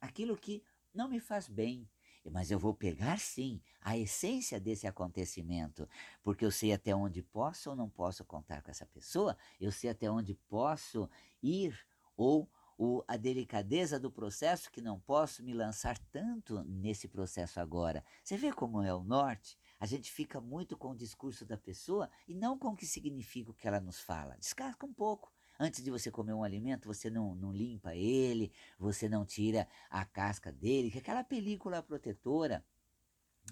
aquilo 0.00 0.34
que 0.34 0.64
não 0.94 1.08
me 1.08 1.20
faz 1.20 1.46
bem, 1.46 1.86
mas 2.32 2.50
eu 2.50 2.58
vou 2.58 2.74
pegar 2.74 3.18
sim 3.18 3.60
a 3.82 3.98
essência 3.98 4.58
desse 4.58 4.86
acontecimento, 4.86 5.86
porque 6.22 6.42
eu 6.46 6.50
sei 6.50 6.72
até 6.72 6.96
onde 6.96 7.22
posso 7.22 7.68
ou 7.68 7.76
não 7.76 7.90
posso 7.90 8.24
contar 8.24 8.62
com 8.62 8.70
essa 8.70 8.86
pessoa, 8.86 9.36
eu 9.60 9.70
sei 9.70 9.90
até 9.90 10.10
onde 10.10 10.34
posso 10.48 11.06
ir 11.42 11.78
ou 12.16 12.50
o, 12.76 13.02
a 13.06 13.16
delicadeza 13.16 13.98
do 13.98 14.10
processo 14.10 14.70
que 14.70 14.80
não 14.80 14.98
posso 14.98 15.42
me 15.42 15.52
lançar 15.52 15.98
tanto 16.10 16.62
nesse 16.64 17.08
processo 17.08 17.60
agora. 17.60 18.04
Você 18.22 18.36
vê 18.36 18.52
como 18.52 18.82
é 18.82 18.94
o 18.94 19.04
norte? 19.04 19.58
A 19.78 19.86
gente 19.86 20.10
fica 20.10 20.40
muito 20.40 20.76
com 20.76 20.90
o 20.90 20.96
discurso 20.96 21.44
da 21.44 21.56
pessoa 21.56 22.10
e 22.26 22.34
não 22.34 22.58
com 22.58 22.68
o 22.68 22.76
que 22.76 22.86
significa 22.86 23.50
o 23.50 23.54
que 23.54 23.68
ela 23.68 23.80
nos 23.80 24.00
fala. 24.00 24.36
Descarga 24.38 24.86
um 24.86 24.92
pouco. 24.92 25.32
Antes 25.58 25.84
de 25.84 25.90
você 25.90 26.10
comer 26.10 26.32
um 26.32 26.42
alimento, 26.42 26.88
você 26.88 27.08
não, 27.08 27.34
não 27.34 27.52
limpa 27.52 27.94
ele, 27.94 28.52
você 28.78 29.08
não 29.08 29.24
tira 29.24 29.68
a 29.88 30.04
casca 30.04 30.50
dele, 30.50 30.90
que 30.90 30.98
é 30.98 31.00
aquela 31.00 31.22
película 31.22 31.82
protetora. 31.82 32.64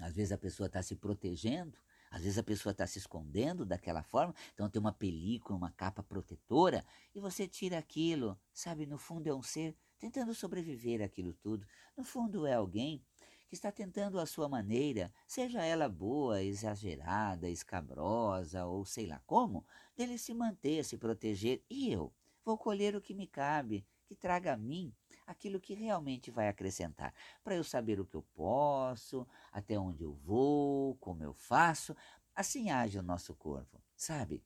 Às 0.00 0.16
vezes 0.16 0.32
a 0.32 0.38
pessoa 0.38 0.66
está 0.66 0.82
se 0.82 0.96
protegendo, 0.96 1.78
às 2.12 2.22
vezes 2.22 2.36
a 2.36 2.42
pessoa 2.42 2.72
está 2.72 2.86
se 2.86 2.98
escondendo 2.98 3.64
daquela 3.64 4.02
forma, 4.02 4.34
então 4.52 4.68
tem 4.68 4.78
uma 4.78 4.92
película, 4.92 5.56
uma 5.56 5.70
capa 5.70 6.02
protetora, 6.02 6.84
e 7.14 7.18
você 7.18 7.48
tira 7.48 7.78
aquilo, 7.78 8.38
sabe? 8.52 8.84
No 8.84 8.98
fundo 8.98 9.26
é 9.28 9.34
um 9.34 9.42
ser 9.42 9.74
tentando 9.98 10.34
sobreviver 10.34 11.02
aquilo 11.02 11.32
tudo. 11.32 11.66
No 11.96 12.04
fundo 12.04 12.46
é 12.46 12.52
alguém 12.52 13.02
que 13.48 13.54
está 13.54 13.72
tentando 13.72 14.20
a 14.20 14.26
sua 14.26 14.46
maneira, 14.46 15.10
seja 15.26 15.64
ela 15.64 15.88
boa, 15.88 16.42
exagerada, 16.42 17.48
escabrosa 17.48 18.66
ou 18.66 18.84
sei 18.84 19.06
lá 19.06 19.22
como, 19.24 19.66
dele 19.96 20.18
se 20.18 20.34
manter, 20.34 20.84
se 20.84 20.98
proteger. 20.98 21.64
E 21.70 21.90
eu 21.90 22.12
vou 22.44 22.58
colher 22.58 22.94
o 22.94 23.00
que 23.00 23.14
me 23.14 23.26
cabe, 23.26 23.86
que 24.04 24.14
traga 24.14 24.52
a 24.52 24.56
mim 24.56 24.94
aquilo 25.26 25.60
que 25.60 25.74
realmente 25.74 26.30
vai 26.30 26.48
acrescentar, 26.48 27.14
para 27.42 27.54
eu 27.54 27.64
saber 27.64 28.00
o 28.00 28.06
que 28.06 28.16
eu 28.16 28.22
posso, 28.34 29.26
até 29.50 29.78
onde 29.78 30.02
eu 30.02 30.14
vou, 30.14 30.96
como 30.96 31.22
eu 31.22 31.32
faço. 31.32 31.96
Assim 32.34 32.70
age 32.70 32.98
o 32.98 33.02
nosso 33.02 33.34
corpo, 33.34 33.80
sabe? 33.96 34.42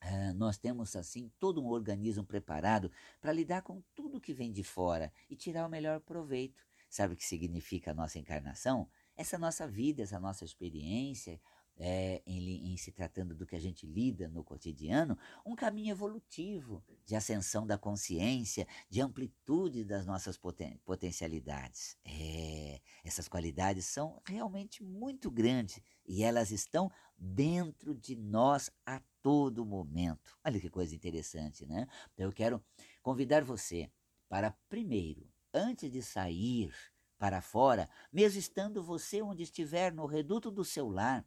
Ah, 0.00 0.32
nós 0.34 0.56
temos 0.56 0.94
assim 0.94 1.30
todo 1.38 1.62
um 1.62 1.68
organismo 1.68 2.24
preparado 2.24 2.90
para 3.20 3.32
lidar 3.32 3.62
com 3.62 3.82
tudo 3.94 4.20
que 4.20 4.32
vem 4.32 4.52
de 4.52 4.62
fora 4.62 5.12
e 5.28 5.36
tirar 5.36 5.66
o 5.66 5.70
melhor 5.70 6.00
proveito. 6.00 6.62
Sabe 6.88 7.14
o 7.14 7.16
que 7.16 7.24
significa 7.24 7.90
a 7.90 7.94
nossa 7.94 8.18
encarnação? 8.18 8.88
Essa 9.16 9.36
nossa 9.36 9.66
vida, 9.66 10.02
essa 10.02 10.20
nossa 10.20 10.44
experiência, 10.44 11.40
é, 11.78 12.20
em, 12.26 12.72
em, 12.72 12.76
se 12.76 12.90
tratando 12.90 13.34
do 13.34 13.46
que 13.46 13.54
a 13.54 13.60
gente 13.60 13.86
lida 13.86 14.28
no 14.28 14.42
cotidiano, 14.42 15.16
um 15.46 15.54
caminho 15.54 15.92
evolutivo 15.92 16.84
de 17.06 17.14
ascensão 17.14 17.66
da 17.66 17.78
consciência, 17.78 18.66
de 18.90 19.00
amplitude 19.00 19.84
das 19.84 20.04
nossas 20.04 20.36
poten 20.36 20.78
potencialidades. 20.84 21.96
É, 22.04 22.80
essas 23.04 23.28
qualidades 23.28 23.86
são 23.86 24.20
realmente 24.26 24.82
muito 24.82 25.30
grandes 25.30 25.80
e 26.06 26.24
elas 26.24 26.50
estão 26.50 26.90
dentro 27.16 27.94
de 27.94 28.16
nós 28.16 28.70
a 28.84 29.00
todo 29.22 29.64
momento. 29.64 30.36
Olha 30.44 30.60
que 30.60 30.68
coisa 30.68 30.94
interessante, 30.94 31.64
né? 31.64 31.86
Então 32.12 32.26
eu 32.26 32.32
quero 32.32 32.62
convidar 33.02 33.44
você 33.44 33.90
para 34.28 34.50
primeiro 34.68 35.26
antes 35.52 35.90
de 35.90 36.02
sair 36.02 36.72
para 37.18 37.40
fora, 37.40 37.88
mesmo 38.12 38.38
estando 38.38 38.82
você 38.82 39.20
onde 39.20 39.42
estiver 39.42 39.92
no 39.92 40.06
reduto 40.06 40.50
do 40.50 40.64
seu 40.64 40.88
lar, 40.88 41.26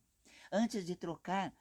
antes 0.52 0.86
de 0.86 0.96
trocar 0.96 1.54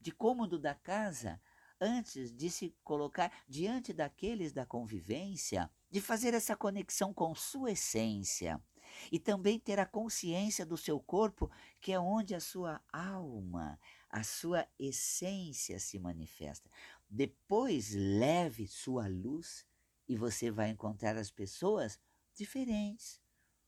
de 0.00 0.12
cômodo 0.12 0.58
da 0.58 0.74
casa, 0.74 1.40
antes 1.80 2.32
de 2.32 2.50
se 2.50 2.74
colocar 2.84 3.32
diante 3.48 3.92
daqueles 3.92 4.52
da 4.52 4.64
convivência, 4.64 5.70
de 5.90 6.00
fazer 6.00 6.34
essa 6.34 6.56
conexão 6.56 7.12
com 7.12 7.34
sua 7.34 7.72
essência 7.72 8.62
e 9.10 9.18
também 9.18 9.58
ter 9.58 9.78
a 9.78 9.86
consciência 9.86 10.64
do 10.64 10.76
seu 10.76 11.00
corpo, 11.00 11.50
que 11.80 11.92
é 11.92 11.98
onde 11.98 12.34
a 12.34 12.40
sua 12.40 12.80
alma, 12.92 13.78
a 14.08 14.22
sua 14.22 14.66
essência 14.78 15.78
se 15.78 15.98
manifesta. 15.98 16.70
Depois 17.08 17.92
leve 17.94 18.66
sua 18.66 19.06
luz 19.08 19.66
e 20.08 20.16
você 20.16 20.50
vai 20.50 20.70
encontrar 20.70 21.16
as 21.16 21.30
pessoas 21.30 21.98
diferentes, 22.34 23.20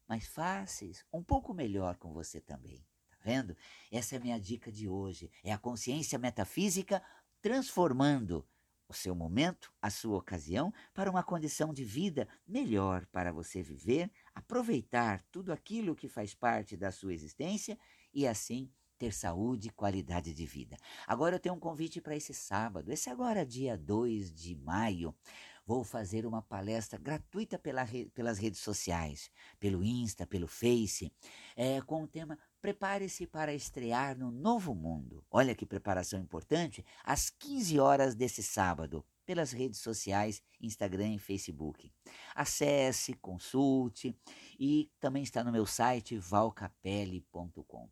mais 0.07 0.27
fáceis, 0.27 1.05
um 1.12 1.23
pouco 1.23 1.53
melhor 1.53 1.97
com 1.97 2.12
você 2.12 2.41
também. 2.41 2.87
Vendo? 3.29 3.55
Essa 3.93 4.14
é 4.14 4.19
a 4.19 4.21
minha 4.23 4.41
dica 4.41 4.73
de 4.73 4.88
hoje. 4.88 5.31
É 5.45 5.53
a 5.53 5.59
consciência 5.59 6.19
metafísica 6.19 7.03
transformando 7.43 8.49
o 8.88 8.95
seu 8.95 9.14
momento, 9.14 9.71
a 9.83 9.91
sua 9.91 10.17
ocasião, 10.17 10.73
para 10.95 11.11
uma 11.11 11.23
condição 11.23 11.75
de 11.75 11.85
vida 11.85 12.27
melhor 12.47 13.05
para 13.12 13.31
você 13.31 13.62
viver, 13.62 14.11
aproveitar 14.35 15.23
tudo 15.31 15.53
aquilo 15.53 15.95
que 15.95 16.09
faz 16.09 16.35
parte 16.35 16.75
da 16.75 16.91
sua 16.91 17.12
existência 17.12 17.79
e 18.14 18.27
assim 18.27 18.73
ter 18.97 19.12
saúde 19.12 19.69
e 19.69 19.73
qualidade 19.73 20.33
de 20.33 20.47
vida. 20.47 20.79
Agora 21.07 21.37
eu 21.37 21.41
tenho 21.41 21.55
um 21.55 21.61
convite 21.61 22.01
para 22.01 22.17
esse 22.17 22.33
sábado, 22.33 22.91
esse 22.91 23.11
agora 23.11 23.45
dia 23.45 23.77
2 23.77 24.33
de 24.33 24.57
maio 24.57 25.14
vou 25.69 25.85
fazer 25.85 26.25
uma 26.25 26.41
palestra 26.41 26.99
gratuita 26.99 27.59
pela 27.59 27.87
pelas 28.14 28.38
redes 28.38 28.61
sociais, 28.61 29.31
pelo 29.61 29.85
Insta, 29.85 30.27
pelo 30.27 30.49
Face, 30.49 31.12
é, 31.55 31.83
com 31.83 32.05
o 32.05 32.09
tema 32.09 32.38
Prepare-se 32.61 33.27
para 33.27 33.55
estrear 33.55 34.18
no 34.18 34.31
novo 34.31 34.75
mundo. 34.75 35.25
Olha 35.31 35.55
que 35.55 35.64
preparação 35.64 36.18
importante, 36.18 36.85
às 37.05 37.31
15 37.31 37.79
horas 37.79 38.14
desse 38.16 38.42
sábado, 38.42 39.05
pelas 39.25 39.53
redes 39.53 39.81
sociais, 39.81 40.42
Instagram 40.61 41.14
e 41.14 41.18
Facebook. 41.18 41.92
Acesse, 42.35 43.12
consulte 43.12 44.18
e 44.59 44.90
também 44.99 45.23
está 45.23 45.44
no 45.44 45.53
meu 45.53 45.66
site 45.66 46.16
valcapelli.com. 46.16 47.88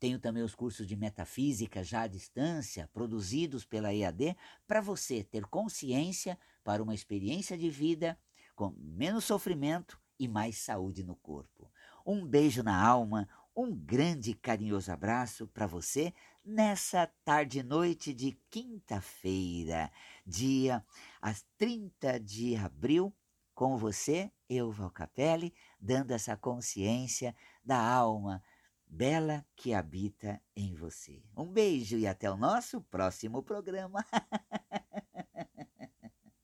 Tenho 0.00 0.18
também 0.18 0.42
os 0.42 0.54
cursos 0.54 0.86
de 0.86 0.96
metafísica 0.96 1.84
já 1.84 2.02
à 2.02 2.06
distância, 2.06 2.88
produzidos 2.92 3.64
pela 3.64 3.94
EAD, 3.94 4.36
para 4.66 4.80
você 4.80 5.22
ter 5.22 5.44
consciência 5.46 6.38
para 6.64 6.82
uma 6.82 6.94
experiência 6.94 7.56
de 7.56 7.68
vida 7.68 8.18
com 8.56 8.74
menos 8.78 9.24
sofrimento 9.24 10.00
e 10.18 10.26
mais 10.26 10.58
saúde 10.58 11.04
no 11.04 11.14
corpo. 11.14 11.70
Um 12.04 12.26
beijo 12.26 12.62
na 12.62 12.82
alma, 12.82 13.28
um 13.58 13.74
grande 13.74 14.30
e 14.30 14.34
carinhoso 14.34 14.92
abraço 14.92 15.48
para 15.48 15.66
você 15.66 16.14
nessa 16.44 17.08
tarde 17.24 17.58
e 17.58 17.62
noite 17.64 18.14
de 18.14 18.38
quinta-feira, 18.48 19.90
dia 20.24 20.84
às 21.20 21.44
30 21.56 22.20
de 22.20 22.54
abril, 22.54 23.12
com 23.56 23.76
você, 23.76 24.30
eu, 24.48 24.70
Valcapelli, 24.70 25.52
dando 25.80 26.12
essa 26.12 26.36
consciência 26.36 27.34
da 27.64 27.76
alma 27.76 28.40
bela 28.86 29.44
que 29.56 29.74
habita 29.74 30.40
em 30.54 30.72
você. 30.72 31.20
Um 31.36 31.50
beijo 31.50 31.98
e 31.98 32.06
até 32.06 32.30
o 32.30 32.36
nosso 32.36 32.80
próximo 32.82 33.42
programa. 33.42 34.06